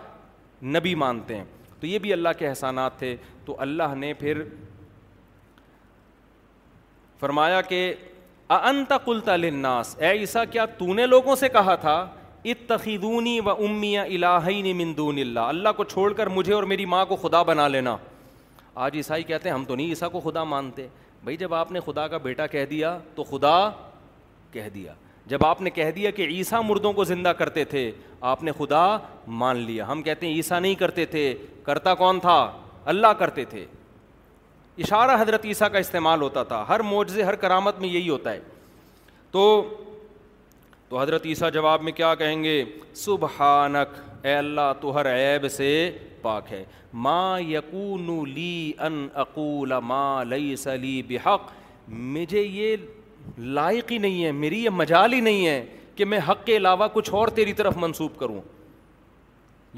[0.77, 1.45] نبی مانتے ہیں
[1.81, 4.43] تو یہ بھی اللہ کے احسانات تھے تو اللہ نے پھر
[7.21, 7.83] فرمایا کہ
[8.53, 11.97] انت قلت تلناس اے عیسیٰ کیا تو نے لوگوں سے کہا تھا
[12.71, 17.43] و الہین من دون اللہ اللہ کو چھوڑ کر مجھے اور میری ماں کو خدا
[17.51, 17.97] بنا لینا
[18.85, 20.87] آج عیسائی کہتے ہیں ہم تو نہیں عیسیٰ کو خدا مانتے
[21.39, 23.57] جب آپ نے خدا کا بیٹا کہہ دیا تو خدا
[24.53, 24.93] کہہ دیا
[25.31, 27.91] جب آپ نے کہہ دیا کہ عیسیٰ مردوں کو زندہ کرتے تھے
[28.31, 28.85] آپ نے خدا
[29.43, 31.25] مان لیا ہم کہتے ہیں عیسیٰ نہیں کرتے تھے
[31.65, 32.37] کرتا کون تھا
[32.93, 33.65] اللہ کرتے تھے
[34.87, 38.41] اشارہ حضرت عیسیٰ کا استعمال ہوتا تھا ہر معجزے ہر کرامت میں یہی ہوتا ہے
[39.31, 39.43] تو
[40.91, 42.63] تو حضرت عیسیٰ جواب میں کیا کہیں گے
[42.97, 45.73] سبحانک اے اللہ تو ہر عیب سے
[46.23, 49.73] پاک ہے ما ما یقون لی لی ان اقول
[50.29, 50.67] لیس
[51.09, 51.51] بحق
[52.15, 52.77] مجھے یہ
[53.59, 55.65] لائق ہی نہیں ہے میری یہ مجال ہی نہیں ہے
[55.97, 58.41] کہ میں حق کے علاوہ کچھ اور تیری طرف منسوب کروں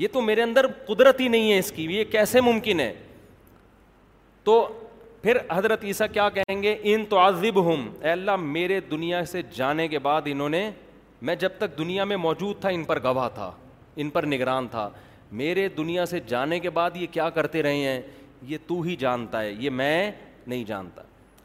[0.03, 2.93] یہ تو میرے اندر قدرت ہی نہیں ہے اس کی یہ کیسے ممکن ہے
[4.45, 4.65] تو
[5.23, 9.43] پھر حضرت عیسیٰ کیا کہیں گے ان تو عذب ہوں اے اللہ میرے دنیا سے
[9.57, 10.71] جانے کے بعد انہوں نے
[11.27, 13.51] میں جب تک دنیا میں موجود تھا ان پر گواہ تھا
[14.03, 14.89] ان پر نگران تھا
[15.41, 18.01] میرے دنیا سے جانے کے بعد یہ کیا کرتے رہے ہیں
[18.49, 20.11] یہ تو ہی جانتا ہے یہ میں
[20.47, 21.03] نہیں جانتا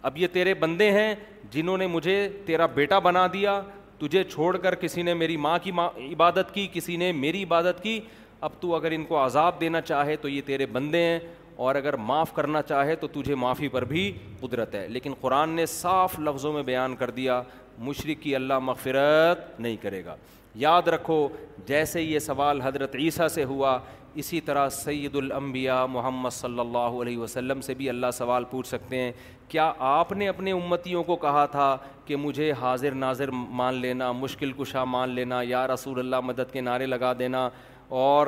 [0.07, 1.13] اب یہ تیرے بندے ہیں
[1.51, 3.61] جنہوں نے مجھے تیرا بیٹا بنا دیا
[3.99, 5.71] تجھے چھوڑ کر کسی نے میری ماں کی
[6.11, 7.99] عبادت کی کسی نے میری عبادت کی
[8.47, 11.19] اب تو اگر ان کو عذاب دینا چاہے تو یہ تیرے بندے ہیں
[11.65, 15.65] اور اگر معاف کرنا چاہے تو تجھے معافی پر بھی قدرت ہے لیکن قرآن نے
[15.73, 17.41] صاف لفظوں میں بیان کر دیا
[17.87, 20.15] مشرق کی اللہ مغفرت نہیں کرے گا
[20.55, 21.27] یاد رکھو
[21.67, 23.77] جیسے یہ سوال حضرت عیسیٰ سے ہوا
[24.23, 28.99] اسی طرح سید الانبیاء محمد صلی اللہ علیہ وسلم سے بھی اللہ سوال پوچھ سکتے
[28.99, 29.11] ہیں
[29.49, 34.51] کیا آپ نے اپنے امتیوں کو کہا تھا کہ مجھے حاضر ناظر مان لینا مشکل
[34.59, 37.47] کشا مان لینا یا رسول اللہ مدد کے نعرے لگا دینا
[38.07, 38.27] اور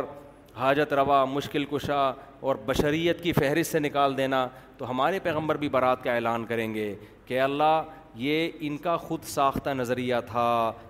[0.58, 2.02] حاجت روا مشکل کشا
[2.40, 6.74] اور بشریت کی فہرست سے نکال دینا تو ہمارے پیغمبر بھی برات کا اعلان کریں
[6.74, 6.94] گے
[7.26, 7.82] کہ اللہ
[8.18, 10.46] یہ ان کا خود ساختہ نظریہ تھا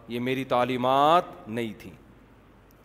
[0.08, 1.92] یہ میری تعلیمات نہیں تھیں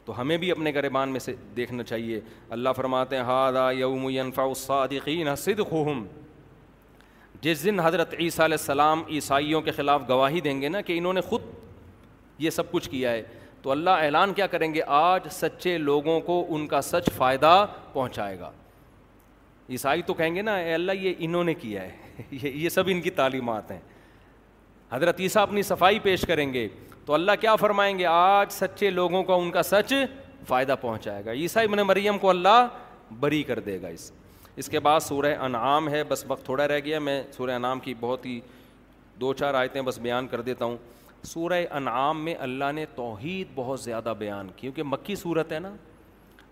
[0.04, 2.20] تو ہمیں بھی اپنے غریبان میں سے دیکھنا چاہیے
[2.56, 4.06] اللہ فرماتے ہاد یوم
[4.44, 6.04] الصادقین صدقہم
[7.40, 11.12] جس دن حضرت عیسیٰ علیہ السلام عیسائیوں کے خلاف گواہی دیں گے نا کہ انہوں
[11.12, 11.42] نے خود
[12.38, 13.22] یہ سب کچھ کیا ہے
[13.62, 17.54] تو اللہ اعلان کیا کریں گے آج سچے لوگوں کو ان کا سچ فائدہ
[17.92, 18.50] پہنچائے گا
[19.70, 23.00] عیسائی تو کہیں گے نا اے اللہ یہ انہوں نے کیا ہے یہ سب ان
[23.00, 23.80] کی تعلیمات ہیں
[24.92, 26.66] حضرت عیسیٰ اپنی صفائی پیش کریں گے
[27.04, 29.92] تو اللہ کیا فرمائیں گے آج سچے لوگوں کا ان کا سچ
[30.46, 32.66] فائدہ پہنچائے گا عیسیٰ ابن مریم کو اللہ
[33.20, 34.10] بری کر دے گا اس
[34.60, 37.94] اس کے بعد سورہ انعام ہے بس وقت تھوڑا رہ گیا میں سورہ انعام کی
[38.00, 38.38] بہت ہی
[39.20, 40.76] دو چار آیتیں بس بیان کر دیتا ہوں
[41.26, 45.72] سورہ انعام میں اللہ نے توحید بہت زیادہ بیان کیونکہ مکی صورت ہے نا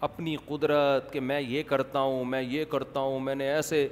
[0.09, 3.87] اپنی قدرت کہ میں یہ کرتا ہوں میں یہ کرتا ہوں میں نے ایسے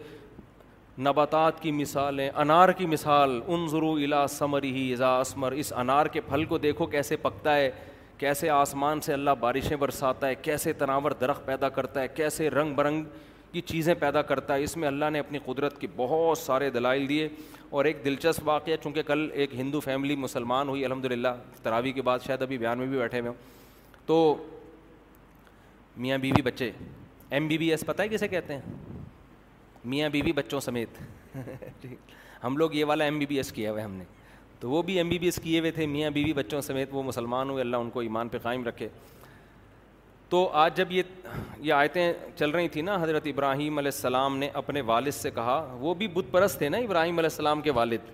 [1.07, 6.20] نباتات کی مثالیں انار کی مثال انظرو الا ثمر ہی اذا اسمر اس انار کے
[6.28, 7.70] پھل کو دیکھو کیسے پکتا ہے
[8.18, 12.74] کیسے آسمان سے اللہ بارشیں برساتا ہے کیسے تناور درخت پیدا کرتا ہے کیسے رنگ
[12.74, 13.05] برنگ
[13.53, 17.09] کی چیزیں پیدا کرتا ہے اس میں اللہ نے اپنی قدرت کے بہت سارے دلائل
[17.09, 17.28] دیے
[17.70, 22.03] اور ایک دلچسپ واقعہ چونکہ کل ایک ہندو فیملی مسلمان ہوئی الحمد للہ تراوی کے
[22.11, 23.38] بعد شاید ابھی بیان میں بھی بیٹھے ہوئے ہوں
[24.07, 24.36] تو
[25.96, 26.70] میاں بیوی بی بچے
[27.30, 28.88] ایم بی بی ایس پتہ ہے کسے کہتے ہیں
[29.85, 30.99] میاں بیوی بچوں سمیت
[32.45, 34.05] ہم لوگ یہ والا ایم بی بی ایس کیا ہوا ہے ہم نے
[34.61, 37.03] تو وہ بھی ایم بی بی ایس کیے ہوئے تھے میاں بیوی بچوں سمیت وہ
[37.03, 38.89] مسلمان ہوئے اللہ ان کو ایمان پہ قائم رکھے
[40.29, 41.03] تو آج جب یہ
[41.61, 45.59] یہ آیتیں چل رہی تھیں نا حضرت ابراہیم علیہ السلام نے اپنے والد سے کہا
[45.81, 48.11] وہ بھی بت پرست تھے نا ابراہیم علیہ السلام کے والد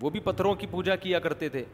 [0.00, 1.64] وہ بھی پتھروں کی پوجا کیا کرتے تھے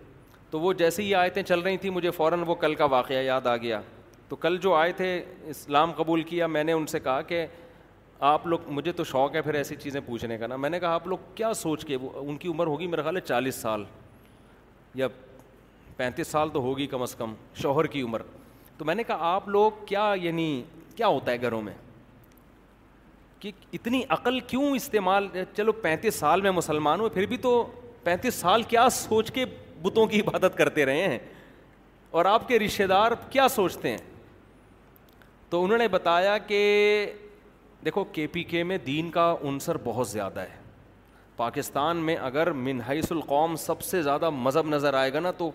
[0.50, 3.46] تو وہ جیسے ہی آیتیں چل رہی تھیں مجھے فوراً وہ کل کا واقعہ یاد
[3.46, 3.80] آ گیا
[4.28, 5.16] تو کل جو آئے تھے
[5.50, 7.46] اسلام قبول کیا میں نے ان سے کہا کہ
[8.26, 10.90] آپ لوگ مجھے تو شوق ہے پھر ایسی چیزیں پوچھنے کا نا میں نے کہا
[10.94, 13.82] آپ لوگ کیا سوچ کے ان کی عمر ہوگی میرا خیال ہے چالیس سال
[15.00, 15.08] یا
[15.96, 18.22] پینتیس سال تو ہوگی کم از کم شوہر کی عمر
[18.78, 20.46] تو میں نے کہا آپ لوگ کیا یعنی
[20.96, 21.72] کیا ہوتا ہے گھروں میں
[23.40, 27.52] کہ اتنی عقل کیوں استعمال چلو پینتیس سال میں مسلمان ہوں پھر بھی تو
[28.04, 29.44] پینتیس سال کیا سوچ کے
[29.82, 31.18] بتوں کی عبادت کرتے رہے ہیں
[32.18, 33.98] اور آپ کے رشتہ دار کیا سوچتے ہیں
[35.50, 36.60] تو انہوں نے بتایا کہ
[37.84, 40.62] دیکھو کے پی کے میں دین کا عنصر بہت زیادہ ہے
[41.36, 45.50] پاکستان میں اگر منحص القوم سب سے زیادہ مذہب نظر آئے گا نا تو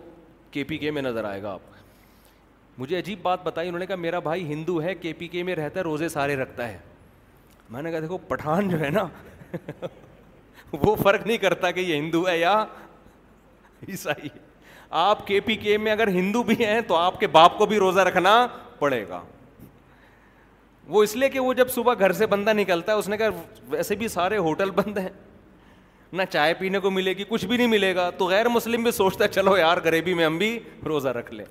[0.52, 3.96] کے پی کے میں نظر آئے گا آپ مجھے عجیب بات بتائی انہوں نے کہا
[3.96, 6.78] میرا بھائی ہندو ہے کے پی کے میں رہتا ہے روزے سارے رکھتا ہے
[7.70, 9.06] میں نے کہا دیکھو پٹھان جو ہے نا
[10.82, 12.54] وہ فرق نہیں کرتا کہ یہ ہندو ہے یا
[13.90, 14.30] عیسائی
[15.08, 17.80] آپ کے پی کے میں اگر ہندو بھی ہیں تو آپ کے باپ کو بھی
[17.80, 18.36] روزہ رکھنا
[18.80, 19.22] پڑے گا
[20.90, 23.28] وہ اس لیے کہ وہ جب صبح گھر سے بندہ نکلتا ہے اس نے کہا
[23.70, 25.10] ویسے بھی سارے ہوٹل بند ہیں
[26.14, 28.92] نہ چائے پینے کو ملے گی کچھ بھی نہیں ملے گا تو غیر مسلم بھی
[28.92, 31.46] سوچتا ہے چلو یار غریبی میں ہم بھی روزہ رکھ لیں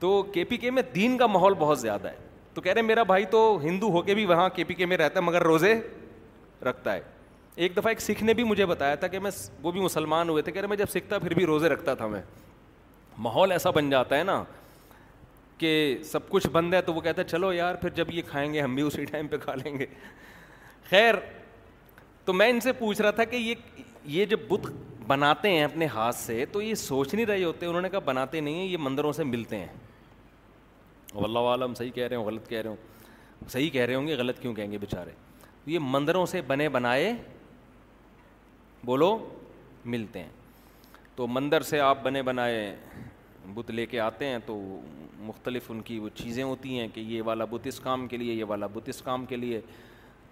[0.00, 2.16] تو کے پی کے میں دین کا ماحول بہت زیادہ ہے
[2.54, 4.96] تو کہہ رہے میرا بھائی تو ہندو ہو کے بھی وہاں کے پی کے میں
[4.96, 5.74] رہتا ہے مگر روزے
[6.68, 7.00] رکھتا ہے
[7.54, 9.30] ایک دفعہ ایک سکھ نے بھی مجھے بتایا تھا کہ میں
[9.62, 12.06] وہ بھی مسلمان ہوئے تھے کہہ رہے میں جب سیکھتا پھر بھی روزے رکھتا تھا
[12.06, 12.22] میں
[13.26, 14.42] ماحول ایسا بن جاتا ہے نا
[15.58, 15.72] کہ
[16.10, 18.60] سب کچھ بند ہے تو وہ کہتا ہے چلو یار پھر جب یہ کھائیں گے
[18.60, 19.86] ہم بھی اسی ٹائم پہ کھا لیں گے
[20.90, 21.14] خیر
[22.24, 23.82] تو میں ان سے پوچھ رہا تھا کہ یہ
[24.14, 24.70] یہ جب بت
[25.06, 28.40] بناتے ہیں اپنے ہاتھ سے تو یہ سوچ نہیں رہے ہوتے انہوں نے کہا بناتے
[28.40, 29.74] نہیں ہیں یہ مندروں سے ملتے ہیں
[31.24, 34.14] اللہ عالم صحیح کہہ رہے ہوں غلط کہہ رہے ہوں صحیح کہہ رہے ہوں گے
[34.16, 35.10] غلط کیوں کہیں گے بےچارے
[35.70, 37.12] یہ مندروں سے بنے بنائے
[38.86, 39.16] بولو
[39.94, 40.28] ملتے ہیں
[41.16, 42.72] تو مندر سے آپ بنے بنائے
[43.54, 44.58] بت لے کے آتے ہیں تو
[45.26, 48.32] مختلف ان کی وہ چیزیں ہوتی ہیں کہ یہ والا بت اس کام کے لیے
[48.34, 49.60] یہ والا بت اس کام کے لیے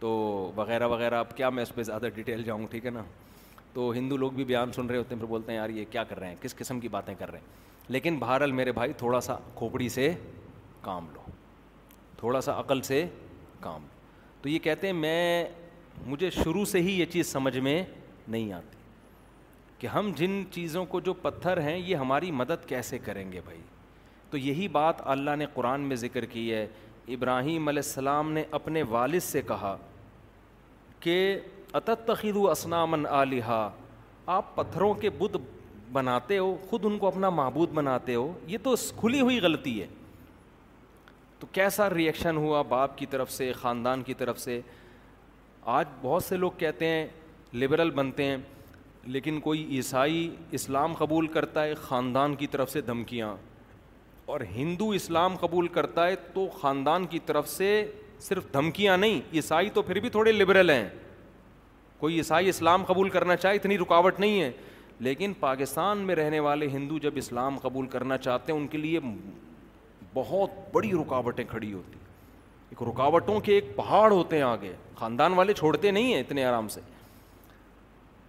[0.01, 0.09] تو
[0.57, 3.03] وغیرہ وغیرہ اب کیا میں اس پہ زیادہ ڈیٹیل جاؤں ٹھیک ہے نا
[3.75, 6.05] تو ہندو لوگ بھی بیان سن رہے ہوتے ہیں پھر بولتے ہیں یار یہ کیا
[6.05, 9.21] کر رہے ہیں کس قسم کی باتیں کر رہے ہیں لیکن بہرحال میرے بھائی تھوڑا
[9.21, 10.13] سا کھوپڑی سے
[10.83, 11.31] کام لو
[12.19, 13.05] تھوڑا سا عقل سے
[13.61, 14.01] کام لو
[14.43, 15.45] تو یہ کہتے ہیں میں
[16.07, 17.83] مجھے شروع سے ہی یہ چیز سمجھ میں
[18.29, 18.81] نہیں آتی
[19.83, 23.61] کہ ہم جن چیزوں کو جو پتھر ہیں یہ ہماری مدد کیسے کریں گے بھائی
[24.31, 26.67] تو یہی بات اللہ نے قرآن میں ذکر کی ہے
[27.15, 29.77] ابراہیم علیہ السلام نے اپنے والد سے کہا
[31.01, 31.17] کہ
[31.81, 33.59] اتو اسنامن علیہ
[34.37, 35.37] آپ پتھروں کے بدھ
[35.93, 39.87] بناتے ہو خود ان کو اپنا معبود بناتے ہو یہ تو کھلی ہوئی غلطی ہے
[41.41, 44.61] تو کیسا ریئیکشن ہوا باپ کی طرف سے خاندان کی طرف سے
[45.79, 47.07] آج بہت سے لوگ کہتے ہیں
[47.63, 48.37] لبرل بنتے ہیں
[49.05, 53.35] لیکن کوئی عیسائی اسلام قبول کرتا ہے خاندان کی طرف سے دھمکیاں
[54.33, 57.69] اور ہندو اسلام قبول کرتا ہے تو خاندان کی طرف سے
[58.21, 60.89] صرف دھمکیاں نہیں عیسائی تو پھر بھی تھوڑے لبرل ہیں
[61.99, 64.51] کوئی عیسائی اسلام قبول کرنا چاہے اتنی رکاوٹ نہیں ہے
[65.01, 69.01] لیکن پاکستان میں رہنے والے ہندو جب اسلام قبول کرنا چاہتے ہیں ان کے لیے
[70.15, 71.99] بہت بڑی رکاوٹیں کھڑی ہوتی
[72.71, 76.69] ایک رکاوٹوں کے ایک پہاڑ ہوتے ہیں آگے خاندان والے چھوڑتے نہیں ہیں اتنے آرام
[76.69, 76.81] سے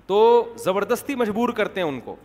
[0.07, 2.15] تو زبردستی مجبور کرتے ہیں ان کو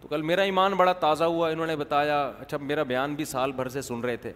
[0.00, 3.52] تو کل میرا ایمان بڑا تازہ ہوا انہوں نے بتایا اچھا میرا بیان بھی سال
[3.56, 4.32] بھر سے سن رہے تھے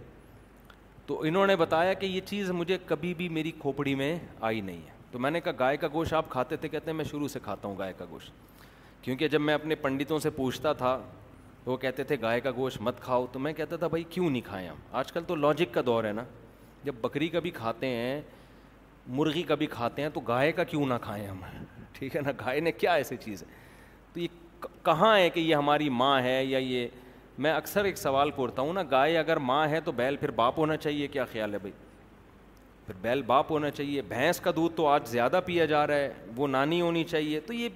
[1.07, 4.17] تو انہوں نے بتایا کہ یہ چیز مجھے کبھی بھی میری کھوپڑی میں
[4.51, 6.97] آئی نہیں ہے تو میں نے کہا گائے کا گوشت آپ کھاتے تھے کہتے ہیں
[6.97, 8.53] میں شروع سے کھاتا ہوں گائے کا گوشت
[9.05, 10.99] کیونکہ جب میں اپنے پنڈتوں سے پوچھتا تھا
[11.65, 14.31] تو وہ کہتے تھے گائے کا گوشت مت کھاؤ تو میں کہتا تھا بھائی کیوں
[14.31, 16.25] نہیں کھائیں ہم آج کل تو لاجک کا دور ہے نا
[16.85, 18.21] جب بکری کا بھی کھاتے ہیں
[19.17, 21.41] مرغی کا بھی کھاتے ہیں تو گائے کا کیوں نہ کھائیں ہم
[21.99, 23.49] ٹھیک ہے نا گائے نے کیا ایسی چیز ہے
[24.13, 26.87] تو یہ کہاں ہے کہ یہ ہماری ماں ہے یا یہ
[27.45, 30.59] میں اکثر ایک سوال پورتا ہوں نا گائے اگر ماں ہے تو بیل پھر باپ
[30.59, 31.73] ہونا چاہیے کیا خیال ہے بھائی
[32.87, 36.13] پھر بیل باپ ہونا چاہیے بھینس کا دودھ تو آج زیادہ پیا جا رہا ہے
[36.37, 37.69] وہ نانی ہونی چاہیے تو یہ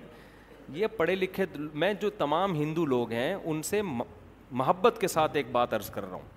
[0.74, 1.44] یہ پڑھے لکھے
[1.82, 6.04] میں جو تمام ہندو لوگ ہیں ان سے محبت کے ساتھ ایک بات عرض کر
[6.08, 6.28] رہا ہوں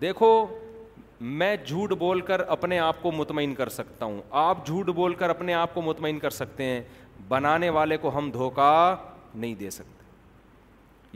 [0.00, 0.30] دیکھو
[1.20, 5.30] میں جھوٹ بول کر اپنے آپ کو مطمئن کر سکتا ہوں آپ جھوٹ بول کر
[5.30, 6.80] اپنے آپ کو مطمئن کر سکتے ہیں
[7.28, 8.94] بنانے والے کو ہم دھوکہ
[9.34, 9.92] نہیں دے سکتے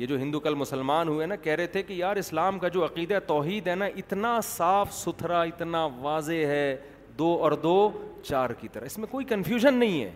[0.00, 2.84] یہ جو ہندو کل مسلمان ہوئے نا کہہ رہے تھے کہ یار اسلام کا جو
[2.84, 6.76] عقیدہ توحید ہے نا اتنا صاف ستھرا اتنا واضح ہے
[7.18, 7.76] دو اور دو
[8.24, 10.10] چار کی طرح اس میں کوئی کنفیوژن نہیں ہے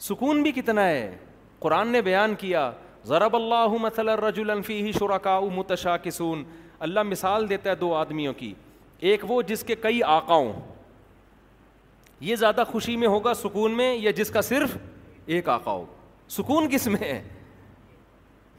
[0.00, 1.10] سکون بھی کتنا ہے
[1.58, 2.70] قرآن نے بیان کیا
[3.06, 6.42] ضرب اللہ مطلف ہی شرکا متشا کسون
[6.84, 8.52] اللہ مثال دیتا ہے دو آدمیوں کی
[9.10, 10.52] ایک وہ جس کے کئی آقا ہوں
[12.28, 14.76] یہ زیادہ خوشی میں ہوگا سکون میں یا جس کا صرف
[15.34, 15.84] ایک آقا ہو
[16.36, 17.22] سکون کس میں ہے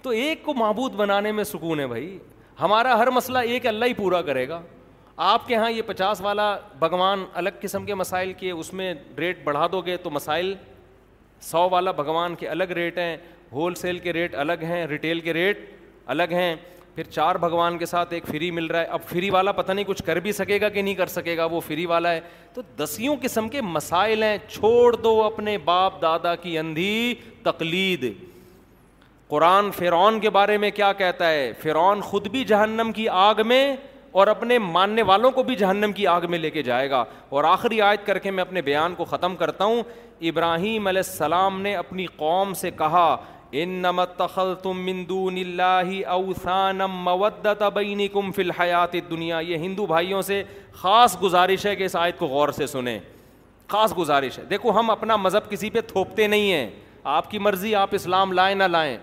[0.04, 2.18] تو ایک کو معبود بنانے میں سکون ہے بھائی
[2.62, 4.62] ہمارا ہر مسئلہ ایک اللہ ہی پورا کرے گا
[5.34, 9.44] آپ کے ہاں یہ پچاس والا بھگوان الگ قسم کے مسائل کیے اس میں ریٹ
[9.44, 10.54] بڑھا دو گے تو مسائل
[11.52, 13.16] سو والا بھگوان کے الگ ریٹ ہیں
[13.52, 15.70] ہول سیل کے ریٹ الگ ہیں ریٹیل کے ریٹ
[16.16, 16.56] الگ ہیں
[16.96, 19.86] پھر چار بھگوان کے ساتھ ایک فری مل رہا ہے اب فری والا پتہ نہیں
[19.86, 22.20] کچھ کر بھی سکے گا کہ نہیں کر سکے گا وہ فری والا ہے
[22.54, 27.14] تو دسیوں قسم کے مسائل ہیں چھوڑ دو اپنے باپ دادا کی اندھی
[27.44, 28.08] تقلید
[29.28, 33.66] قرآن فرعون کے بارے میں کیا کہتا ہے فرعون خود بھی جہنم کی آگ میں
[34.22, 37.04] اور اپنے ماننے والوں کو بھی جہنم کی آگ میں لے کے جائے گا
[37.38, 39.82] اور آخری آیت کر کے میں اپنے بیان کو ختم کرتا ہوں
[40.30, 43.16] ابراہیم علیہ السلام نے اپنی قوم سے کہا
[43.62, 46.12] انما اتخذتم من دون اللہ
[46.92, 50.42] مودت بینکم فی الحیات الدنیا یہ ہندو بھائیوں سے
[50.82, 52.98] خاص گزارش ہے کہ اس آیت کو غور سے سنیں
[53.70, 56.70] خاص گزارش ہے دیکھو ہم اپنا مذہب کسی پہ تھوپتے نہیں ہیں
[57.18, 58.98] آپ کی مرضی آپ اسلام لائیں نہ لائیں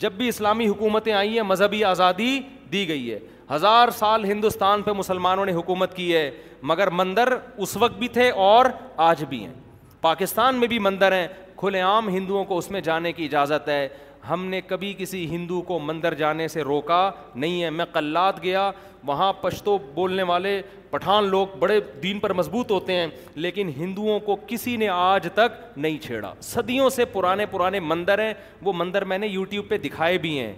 [0.00, 2.38] جب بھی اسلامی حکومتیں آئی ہیں مذہبی آزادی
[2.72, 3.18] دی گئی ہے
[3.54, 6.30] ہزار سال ہندوستان پہ مسلمانوں نے حکومت کی ہے
[6.70, 7.36] مگر مندر
[7.66, 8.66] اس وقت بھی تھے اور
[9.06, 9.52] آج بھی ہیں
[10.00, 11.26] پاکستان میں بھی مندر ہیں
[11.56, 13.86] کھلے عام ہندوؤں کو اس میں جانے کی اجازت ہے
[14.28, 17.00] ہم نے کبھی کسی ہندو کو مندر جانے سے روکا
[17.34, 18.70] نہیں ہے میں کلات گیا
[19.06, 24.36] وہاں پشتو بولنے والے پٹھان لوگ بڑے دین پر مضبوط ہوتے ہیں لیکن ہندوؤں کو
[24.46, 28.32] کسی نے آج تک نہیں چھیڑا صدیوں سے پرانے پرانے مندر ہیں
[28.62, 30.52] وہ مندر میں نے یوٹیوب پہ دکھائے بھی ہیں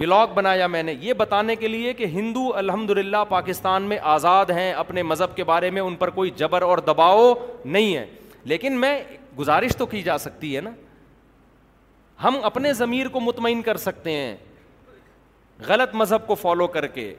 [0.00, 4.50] ولاگ بنایا میں نے یہ بتانے کے لیے کہ ہندو الحمد للہ پاکستان میں آزاد
[4.54, 7.32] ہیں اپنے مذہب کے بارے میں ان پر کوئی جبر اور دباؤ
[7.64, 8.04] نہیں ہے
[8.52, 8.98] لیکن میں
[9.38, 10.70] گزارش تو کی جا سکتی ہے نا
[12.24, 14.34] ہم اپنے ضمیر کو مطمئن کر سکتے ہیں
[15.66, 17.12] غلط مذہب کو فالو کر کے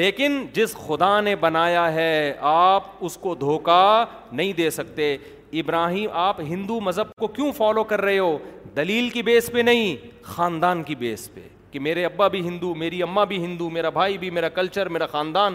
[0.00, 5.12] لیکن جس خدا نے بنایا ہے آپ اس کو دھوکہ نہیں دے سکتے
[5.60, 8.36] ابراہیم آپ ہندو مذہب کو کیوں فالو کر رہے ہو
[8.76, 13.02] دلیل کی بیس پہ نہیں خاندان کی بیس پہ کہ میرے ابا بھی ہندو میری
[13.02, 15.54] اماں بھی ہندو میرا بھائی بھی میرا کلچر میرا خاندان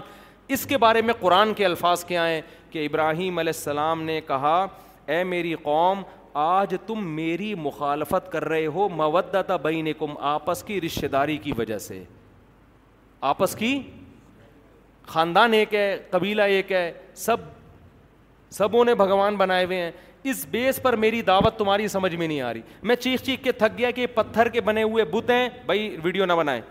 [0.56, 4.66] اس کے بارے میں قرآن کے الفاظ کیا ہیں کہ ابراہیم علیہ السلام نے کہا
[5.12, 6.01] اے میری قوم
[6.39, 11.78] آج تم میری مخالفت کر رہے ہو مودتا بینکم آپس کی رشتہ داری کی وجہ
[11.88, 12.03] سے
[13.30, 13.78] آپس کی
[15.14, 16.91] خاندان ایک ہے قبیلہ ایک ہے
[17.26, 17.38] سب
[18.57, 19.91] سبوں نے بھگوان بنائے ہوئے ہیں
[20.32, 23.51] اس بیس پر میری دعوت تمہاری سمجھ میں نہیں آ رہی میں چیخ چیخ کے
[23.64, 26.62] تھک گیا کہ یہ پتھر کے بنے ہوئے بت ہیں بھائی ویڈیو نہ بنائیں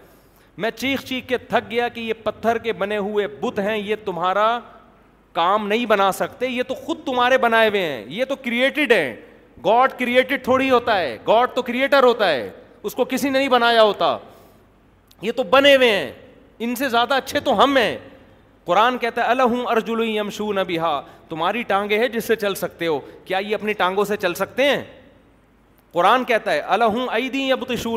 [0.62, 3.96] میں چیخ چیخ کے تھک گیا کہ یہ پتھر کے بنے ہوئے بت ہیں یہ
[4.04, 4.46] تمہارا
[5.38, 9.12] کام نہیں بنا سکتے یہ تو خود تمہارے بنائے ہوئے ہیں یہ تو کریٹڈ ہیں
[9.64, 12.48] گاڈ کریٹڈ تھوڑی ہوتا ہے گاڈ تو کریٹر ہوتا ہے
[12.88, 14.16] اس کو کسی نے نہیں بنایا ہوتا
[15.22, 16.10] یہ تو بنے ہوئے ہیں
[16.66, 17.96] ان سے زیادہ اچھے تو ہم ہیں
[18.66, 19.42] قرآن کہتا ہے الہ
[19.76, 20.60] ارجن یم شو نہ
[21.28, 24.64] تمہاری ٹانگیں ہیں جس سے چل سکتے ہو کیا یہ اپنی ٹانگوں سے چل سکتے
[24.70, 24.82] ہیں
[25.92, 27.96] قرآن کہتا ہے الحم ائی دیں اب تو شو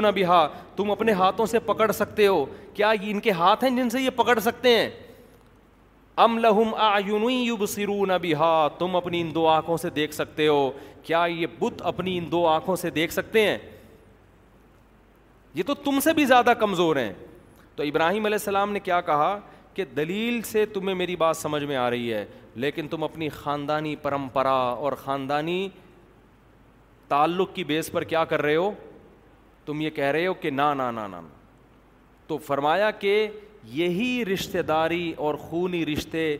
[0.75, 4.01] تم اپنے ہاتھوں سے پکڑ سکتے ہو کیا یہ ان کے ہاتھ ہیں جن سے
[4.01, 4.89] یہ پکڑ سکتے ہیں
[6.20, 6.74] ام لہم
[8.39, 10.70] ہا تم اپنی ان دو آنکھوں سے دیکھ سکتے ہو
[11.03, 13.57] کیا یہ بت اپنی ان دو آنکھوں سے دیکھ سکتے ہیں
[15.53, 17.12] یہ تو تم سے بھی زیادہ کمزور ہیں
[17.76, 19.38] تو ابراہیم علیہ السلام نے کیا کہا
[19.74, 23.95] کہ دلیل سے تمہیں میری بات سمجھ میں آ رہی ہے لیکن تم اپنی خاندانی
[24.01, 25.68] پرمپرا اور خاندانی
[27.07, 28.72] تعلق کی بیس پر کیا کر رہے ہو
[29.66, 30.91] تم یہ کہہ رہے ہو کہ نہ
[32.28, 33.28] تو فرمایا کہ
[33.70, 36.36] یہی رشتہ داری اور خونی رشتے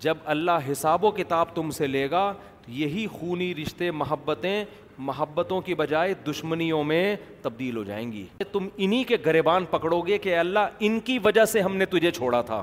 [0.00, 2.32] جب اللہ حساب و کتاب تم سے لے گا
[2.64, 4.64] تو یہی خونی رشتے محبتیں
[4.98, 10.18] محبتوں کی بجائے دشمنیوں میں تبدیل ہو جائیں گی تم انہی کے گریبان پکڑو گے
[10.18, 12.62] کہ اللہ ان کی وجہ سے ہم نے تجھے چھوڑا تھا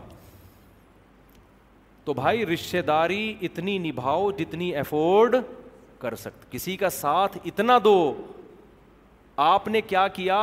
[2.06, 5.36] تو بھائی رشتہ داری اتنی نبھاؤ جتنی افورڈ
[6.00, 7.96] کر سکتے کسی کا ساتھ اتنا دو
[9.46, 10.38] آپ نے کیا کیا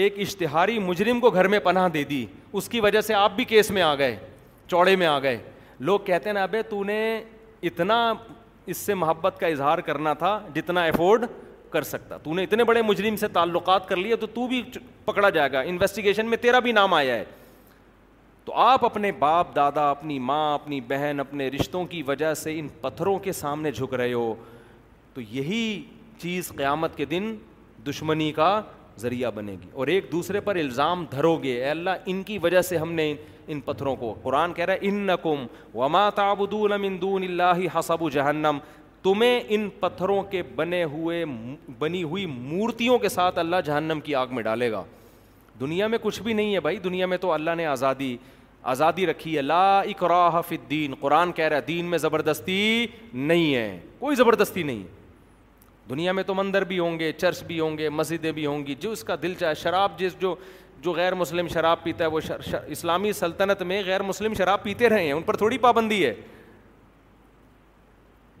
[0.00, 2.24] ایک اشتہاری مجرم کو گھر میں پناہ دے دی
[2.56, 4.16] اس کی وجہ سے آپ بھی کیس میں آ گئے
[4.66, 5.36] چوڑے میں آ گئے
[5.78, 7.00] لوگ کہتے ہیں نا ابے تو نے
[7.68, 8.12] اتنا
[8.72, 11.24] اس سے محبت کا اظہار کرنا تھا جتنا افورڈ
[11.70, 14.62] کر سکتا تو نے اتنے بڑے مجرم سے تعلقات کر لیے تو تو بھی
[15.04, 17.24] پکڑا جائے گا انویسٹیگیشن میں تیرا بھی نام آیا ہے
[18.44, 22.68] تو آپ اپنے باپ دادا اپنی ماں اپنی بہن اپنے رشتوں کی وجہ سے ان
[22.80, 24.34] پتھروں کے سامنے جھک رہے ہو
[25.14, 25.80] تو یہی
[26.20, 27.34] چیز قیامت کے دن
[27.88, 28.60] دشمنی کا
[29.00, 32.62] ذریعہ بنے گی اور ایک دوسرے پر الزام دھرو گے اے اللہ ان کی وجہ
[32.68, 33.12] سے ہم نے
[33.52, 35.46] ان پتھروں کو قرآن کہہ رہا ہے ان نقم
[35.76, 36.42] وما تاب
[36.80, 38.58] من دون اللہ حسب و جہنم
[39.02, 41.24] تمہیں ان پتھروں کے بنے ہوئے
[41.78, 44.82] بنی ہوئی مورتیوں کے ساتھ اللہ جہنم کی آگ میں ڈالے گا
[45.60, 48.16] دنیا میں کچھ بھی نہیں ہے بھائی دنیا میں تو اللہ نے آزادی
[48.72, 52.58] آزادی رکھی ہے لا اقرا فی الدین قرآن کہہ رہا ہے دین میں زبردستی
[53.30, 54.96] نہیں ہے کوئی زبردستی نہیں ہے
[55.90, 58.74] دنیا میں تو مندر بھی ہوں گے چرچ بھی ہوں گے مسجدیں بھی ہوں گی
[58.80, 60.34] جو اس کا دل چاہے شراب جس جو
[60.82, 64.62] جو غیر مسلم شراب پیتا ہے وہ شر شر اسلامی سلطنت میں غیر مسلم شراب
[64.62, 66.12] پیتے رہے ہیں ان پر تھوڑی پابندی ہے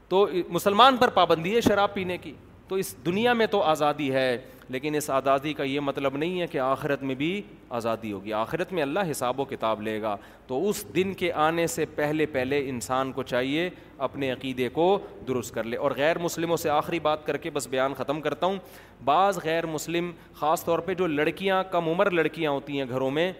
[0.08, 2.32] تو مسلمان پر پابندی ہے شراب پینے کی
[2.68, 4.28] تو اس دنیا میں تو آزادی ہے
[4.72, 7.40] لیکن اس آزادی کا یہ مطلب نہیں ہے کہ آخرت میں بھی
[7.78, 10.16] آزادی ہوگی آخرت میں اللہ حساب و کتاب لے گا
[10.46, 13.68] تو اس دن کے آنے سے پہلے پہلے انسان کو چاہیے
[14.06, 14.86] اپنے عقیدے کو
[15.28, 18.46] درست کر لے اور غیر مسلموں سے آخری بات کر کے بس بیان ختم کرتا
[18.46, 18.56] ہوں
[19.04, 20.10] بعض غیر مسلم
[20.40, 23.30] خاص طور پہ جو لڑکیاں کم عمر لڑکیاں ہوتی ہیں گھروں میں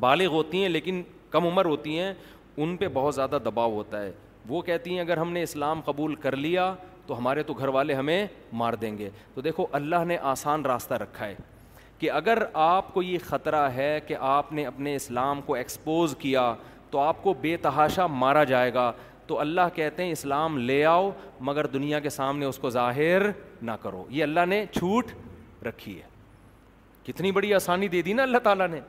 [0.00, 2.12] بالغ ہوتی ہیں لیکن کم عمر ہوتی ہیں
[2.56, 4.12] ان پہ بہت زیادہ دباؤ ہوتا ہے
[4.48, 6.74] وہ کہتی ہیں اگر ہم نے اسلام قبول کر لیا
[7.06, 8.26] تو ہمارے تو گھر والے ہمیں
[8.62, 11.34] مار دیں گے تو دیکھو اللہ نے آسان راستہ رکھا ہے
[11.98, 16.52] کہ اگر آپ کو یہ خطرہ ہے کہ آپ نے اپنے اسلام کو ایکسپوز کیا
[16.90, 18.90] تو آپ کو بے تحاشا مارا جائے گا
[19.26, 21.10] تو اللہ کہتے ہیں اسلام لے آؤ
[21.46, 23.22] مگر دنیا کے سامنے اس کو ظاہر
[23.62, 25.10] نہ کرو یہ اللہ نے چھوٹ
[25.66, 26.14] رکھی ہے
[27.06, 28.80] کتنی بڑی آسانی دے دی نا اللہ تعالیٰ نے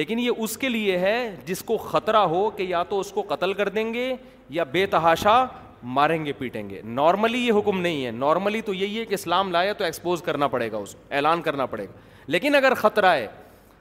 [0.00, 3.22] لیکن یہ اس کے لیے ہے جس کو خطرہ ہو کہ یا تو اس کو
[3.28, 4.14] قتل کر دیں گے
[4.56, 5.44] یا بے تحاشا
[5.82, 9.50] ماریں گے پیٹیں گے نارملی یہ حکم نہیں ہے نارملی تو یہی ہے کہ اسلام
[9.52, 11.92] لایا تو ایکسپوز کرنا پڑے گا اس اعلان کرنا پڑے گا
[12.26, 13.26] لیکن اگر خطرہ ہے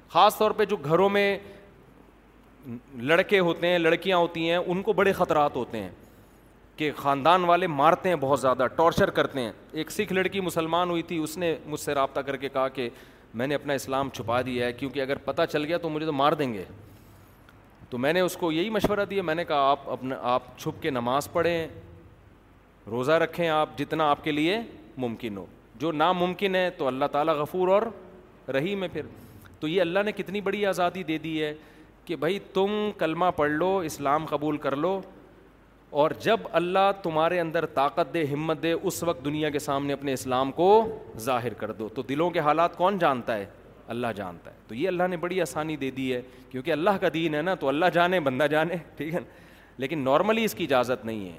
[0.09, 1.37] خاص طور پہ جو گھروں میں
[2.99, 5.89] لڑکے ہوتے ہیں لڑکیاں ہوتی ہیں ان کو بڑے خطرات ہوتے ہیں
[6.77, 11.01] کہ خاندان والے مارتے ہیں بہت زیادہ ٹارچر کرتے ہیں ایک سکھ لڑکی مسلمان ہوئی
[11.07, 12.89] تھی اس نے مجھ سے رابطہ کر کے کہا کہ
[13.33, 16.13] میں نے اپنا اسلام چھپا دیا ہے کیونکہ اگر پتہ چل گیا تو مجھے تو
[16.13, 16.63] مار دیں گے
[17.89, 20.81] تو میں نے اس کو یہی مشورہ دیا میں نے کہا آپ اپنا آپ چھپ
[20.81, 21.67] کے نماز پڑھیں
[22.91, 24.59] روزہ رکھیں آپ جتنا آپ کے لیے
[24.97, 25.45] ممکن ہو
[25.79, 27.81] جو ناممکن ہے تو اللہ تعالیٰ غفور اور
[28.53, 29.05] رہی میں پھر
[29.59, 31.53] تو یہ اللہ نے کتنی بڑی آزادی دے دی ہے
[32.05, 34.99] کہ بھائی تم کلمہ پڑھ لو اسلام قبول کر لو
[36.03, 40.13] اور جب اللہ تمہارے اندر طاقت دے ہمت دے اس وقت دنیا کے سامنے اپنے
[40.13, 40.67] اسلام کو
[41.19, 43.45] ظاہر کر دو تو دلوں کے حالات کون جانتا ہے
[43.95, 47.07] اللہ جانتا ہے تو یہ اللہ نے بڑی آسانی دے دی ہے کیونکہ اللہ کا
[47.13, 49.37] دین ہے نا تو اللہ جانے بندہ جانے ٹھیک ہے نا
[49.83, 51.37] لیکن نارملی اس کی اجازت نہیں ہے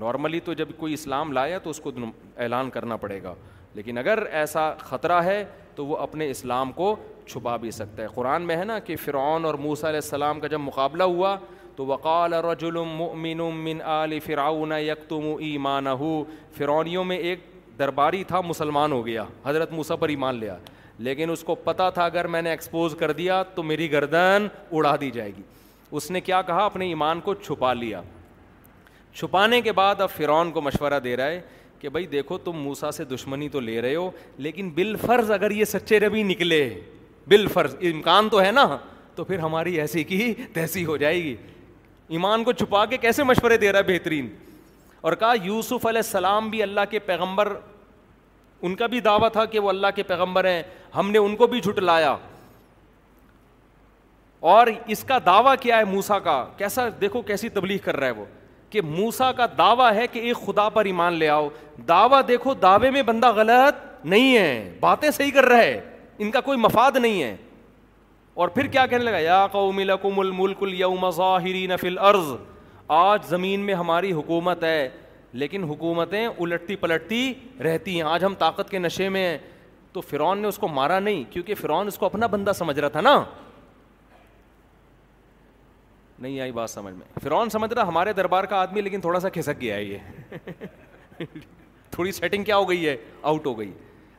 [0.00, 1.90] نارملی تو جب کوئی اسلام لایا تو اس کو
[2.36, 3.34] اعلان کرنا پڑے گا
[3.74, 5.44] لیکن اگر ایسا خطرہ ہے
[5.76, 6.94] تو وہ اپنے اسلام کو
[7.26, 10.46] چھپا بھی سکتا ہے قرآن میں ہے نا کہ فرعون اور موسیٰ علیہ السلام کا
[10.48, 11.36] جب مقابلہ ہوا
[11.76, 15.88] تو وقال رجل مؤمن من آل فرعون یکتم ایمانہ
[16.56, 17.46] فرعونیوں میں ایک
[17.78, 20.56] درباری تھا مسلمان ہو گیا حضرت موسیٰ پر ایمان لیا
[21.06, 24.96] لیکن اس کو پتہ تھا اگر میں نے ایکسپوز کر دیا تو میری گردن اڑا
[25.00, 25.42] دی جائے گی
[25.90, 28.00] اس نے کیا کہا اپنے ایمان کو چھپا لیا
[29.14, 31.40] چھپانے کے بعد اب فرعون کو مشورہ دے رہا ہے
[31.78, 35.50] کہ بھائی دیکھو تم موسا سے دشمنی تو لے رہے ہو لیکن بال فرض اگر
[35.50, 36.68] یہ سچے ربی نکلے
[37.30, 38.66] بال فرض امکان تو ہے نا
[39.14, 40.32] تو پھر ہماری ایسی کی
[40.74, 41.34] ہی ہو جائے گی
[42.16, 44.28] ایمان کو چھپا کے کیسے مشورے دے رہا ہے بہترین
[45.00, 47.52] اور کہا یوسف علیہ السلام بھی اللہ کے پیغمبر
[48.66, 50.62] ان کا بھی دعویٰ تھا کہ وہ اللہ کے پیغمبر ہیں
[50.96, 52.16] ہم نے ان کو بھی جھٹلایا
[54.52, 58.10] اور اس کا دعویٰ کیا ہے موسا کا کیسا دیکھو کیسی تبلیغ کر رہا ہے
[58.20, 58.24] وہ
[58.72, 61.48] کہ موسا کا دعویٰ ہے کہ ایک خدا پر ایمان لے آؤ
[61.88, 65.80] دعویٰ دیکھو دعوے میں بندہ غلط نہیں ہے باتیں صحیح کر رہا ہے
[66.24, 67.34] ان کا کوئی مفاد نہیں ہے
[68.42, 69.46] اور پھر کیا کہنے لگا یا
[69.86, 72.32] لکم الملک اليوم ظاہرین فی الارض
[73.02, 74.88] آج زمین میں ہماری حکومت ہے
[75.42, 77.32] لیکن حکومتیں الٹتی پلٹتی
[77.64, 79.38] رہتی ہیں آج ہم طاقت کے نشے میں ہیں
[79.92, 82.88] تو فرعون نے اس کو مارا نہیں کیونکہ فرعون اس کو اپنا بندہ سمجھ رہا
[82.96, 83.22] تھا نا
[86.22, 89.28] نہیں آئی بات سمجھ میں فرعون سمجھ رہا ہمارے دربار کا آدمی لیکن تھوڑا سا
[89.36, 89.98] کھسک گیا ہے یہ
[91.90, 92.96] تھوڑی سیٹنگ کیا ہو گئی ہے
[93.30, 93.72] آؤٹ ہو گئی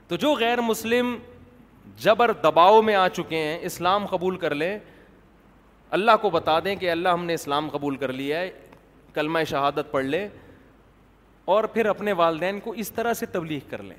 [0.08, 1.16] تو جو غیر مسلم
[2.04, 4.78] جبر دباؤ میں آ چکے ہیں اسلام قبول کر لیں
[6.00, 8.50] اللہ کو بتا دیں کہ اللہ ہم نے اسلام قبول کر لیا ہے
[9.14, 10.28] کلمہ شہادت پڑھ لیں
[11.56, 13.96] اور پھر اپنے والدین کو اس طرح سے تبلیغ کر لیں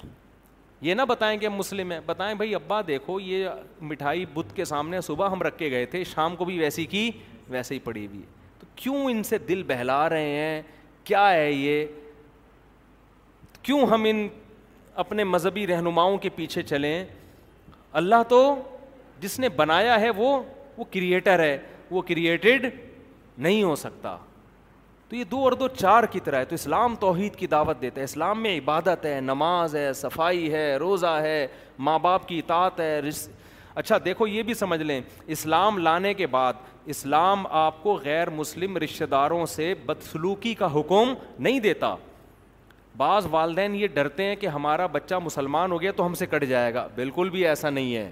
[0.87, 3.49] یہ نہ بتائیں کہ ہم مسلم ہیں بتائیں بھائی ابا دیکھو یہ
[3.91, 7.11] مٹھائی بدھ کے سامنے صبح ہم رکھ کے گئے تھے شام کو بھی ویسی کی
[7.51, 8.27] ویسے ہی پڑی ہوئی ہے
[8.61, 10.61] تو کیوں ان سے دل بہلا رہے ہیں
[11.05, 11.85] کیا ہے یہ
[13.63, 14.27] کیوں ہم ان
[15.03, 17.05] اپنے مذہبی رہنماؤں کے پیچھے چلیں
[18.01, 18.45] اللہ تو
[19.21, 20.39] جس نے بنایا ہے وہ
[20.77, 21.57] وہ کریٹر ہے
[21.91, 22.67] وہ کریٹڈ
[23.47, 24.17] نہیں ہو سکتا
[25.09, 28.01] تو یہ دو اور دو چار کی طرح ہے تو اسلام توحید کی دعوت دیتا
[28.01, 31.47] ہے اسلام میں عبادت ہے نماز ہے صفائی ہے روزہ ہے
[31.89, 33.29] ماں باپ کی اطاعت ہے رس...
[33.75, 35.01] اچھا دیکھو یہ بھی سمجھ لیں
[35.37, 36.55] اسلام لانے کے بعد
[36.93, 41.95] اسلام آپ کو غیر مسلم رشتہ داروں سے بدسلوکی کا حکم نہیں دیتا
[42.97, 46.45] بعض والدین یہ ڈرتے ہیں کہ ہمارا بچہ مسلمان ہو گیا تو ہم سے کٹ
[46.49, 48.11] جائے گا بالکل بھی ایسا نہیں ہے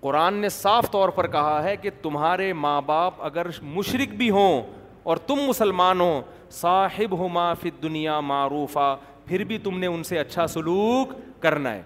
[0.00, 4.60] قرآن نے صاف طور پر کہا ہے کہ تمہارے ماں باپ اگر مشرق بھی ہوں
[5.08, 6.20] اور تم مسلمان ہو
[6.60, 7.28] صاحب ہو
[7.60, 8.94] فت دنیا معروفہ
[9.26, 11.82] پھر بھی تم نے ان سے اچھا سلوک کرنا ہے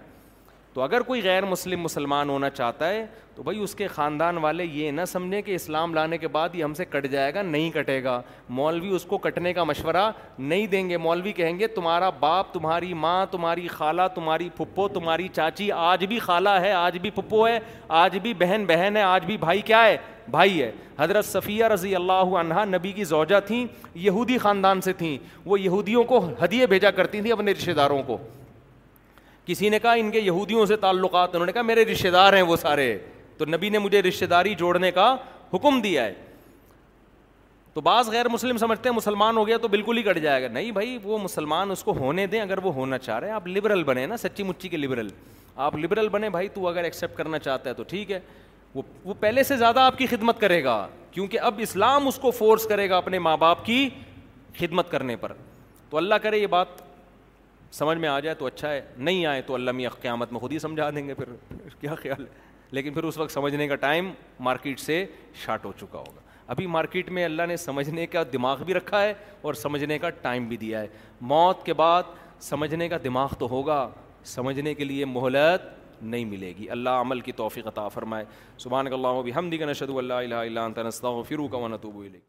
[0.73, 3.05] تو اگر کوئی غیر مسلم مسلمان ہونا چاہتا ہے
[3.35, 6.63] تو بھائی اس کے خاندان والے یہ نہ سمجھیں کہ اسلام لانے کے بعد یہ
[6.63, 8.21] ہم سے کٹ جائے گا نہیں کٹے گا
[8.59, 10.09] مولوی اس کو کٹنے کا مشورہ
[10.39, 15.27] نہیں دیں گے مولوی کہیں گے تمہارا باپ تمہاری ماں تمہاری خالہ تمہاری پھپھو تمہاری
[15.35, 17.59] چاچی آج بھی خالہ ہے آج بھی پھپھو ہے
[18.03, 19.97] آج بھی بہن بہن ہے آج بھی بھائی کیا ہے
[20.31, 23.65] بھائی ہے حضرت صفیہ رضی اللہ عنہ نبی کی زوجہ تھیں
[24.07, 28.17] یہودی خاندان سے تھیں وہ یہودیوں کو ہدیے بھیجا کرتی تھیں اپنے رشتے داروں کو
[29.45, 32.41] کسی نے کہا ان کے یہودیوں سے تعلقات انہوں نے کہا میرے رشتے دار ہیں
[32.41, 32.97] وہ سارے
[33.37, 35.15] تو نبی نے مجھے رشتے داری جوڑنے کا
[35.53, 36.13] حکم دیا ہے
[37.73, 40.47] تو بعض غیر مسلم سمجھتے ہیں مسلمان ہو گیا تو بالکل ہی کٹ جائے گا
[40.51, 43.47] نہیں بھائی وہ مسلمان اس کو ہونے دیں اگر وہ ہونا چاہ رہے ہیں آپ
[43.47, 45.07] لبرل بنے نا سچی مچی کے لبرل
[45.65, 48.19] آپ لبرل بنے بھائی تو اگر ایکسیپٹ کرنا چاہتا ہے تو ٹھیک ہے
[48.75, 52.31] وہ وہ پہلے سے زیادہ آپ کی خدمت کرے گا کیونکہ اب اسلام اس کو
[52.31, 53.87] فورس کرے گا اپنے ماں باپ کی
[54.59, 55.31] خدمت کرنے پر
[55.89, 56.79] تو اللہ کرے یہ بات
[57.73, 60.59] سمجھ میں آ جائے تو اچھا ہے نہیں آئے تو علامی قیامت میں خود ہی
[60.59, 61.33] سمجھا دیں گے پھر
[61.81, 64.09] کیا خیال ہے لیکن پھر اس وقت سمجھنے کا ٹائم
[64.47, 65.05] مارکیٹ سے
[65.45, 69.13] شاٹ ہو چکا ہوگا ابھی مارکیٹ میں اللہ نے سمجھنے کا دماغ بھی رکھا ہے
[69.41, 70.87] اور سمجھنے کا ٹائم بھی دیا ہے
[71.33, 72.03] موت کے بعد
[72.49, 73.79] سمجھنے کا دماغ تو ہوگا
[74.35, 75.69] سمجھنے کے لیے مہلت
[76.03, 78.25] نہیں ملے گی اللہ عمل کی توفیق عطا فرمائے
[78.59, 82.23] سبحان اللہ ہم دیگر نشد اللہ الہ اللہ انت نستغفرک و نتوب الیک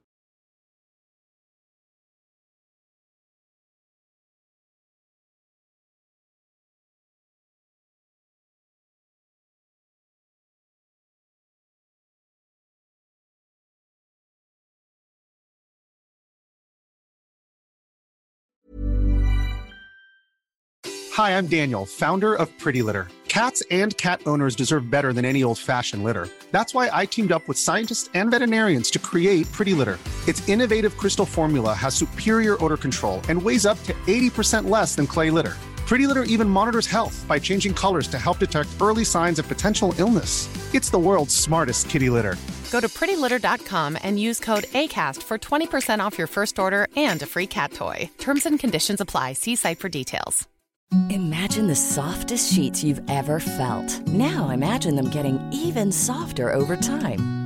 [21.17, 23.09] Hi, I'm Daniel, founder of Pretty Litter.
[23.29, 26.27] Cats and cat owners deserve better than any old-fashioned litter.
[26.53, 29.99] That's why I teamed up with scientists and veterinarians to create Pretty Litter.
[30.27, 35.07] Its innovative crystal formula has superior odor control and weighs up to 80% less than
[35.07, 35.55] clay litter.
[35.91, 39.95] Pretty Litter even monitors health by changing colors to help detect early signs of potential
[39.99, 40.33] illness.
[40.75, 42.39] It's the world's smartest kitty litter.
[42.71, 47.31] Go to prettylitter.com and use code ACAST for 20% off your first order and a
[47.35, 48.09] free cat toy.
[48.17, 49.35] Terms and conditions apply.
[49.35, 50.37] See site for details.
[51.09, 53.89] Imagine the softest sheets you've ever felt.
[54.09, 57.31] Now imagine them getting even softer over time.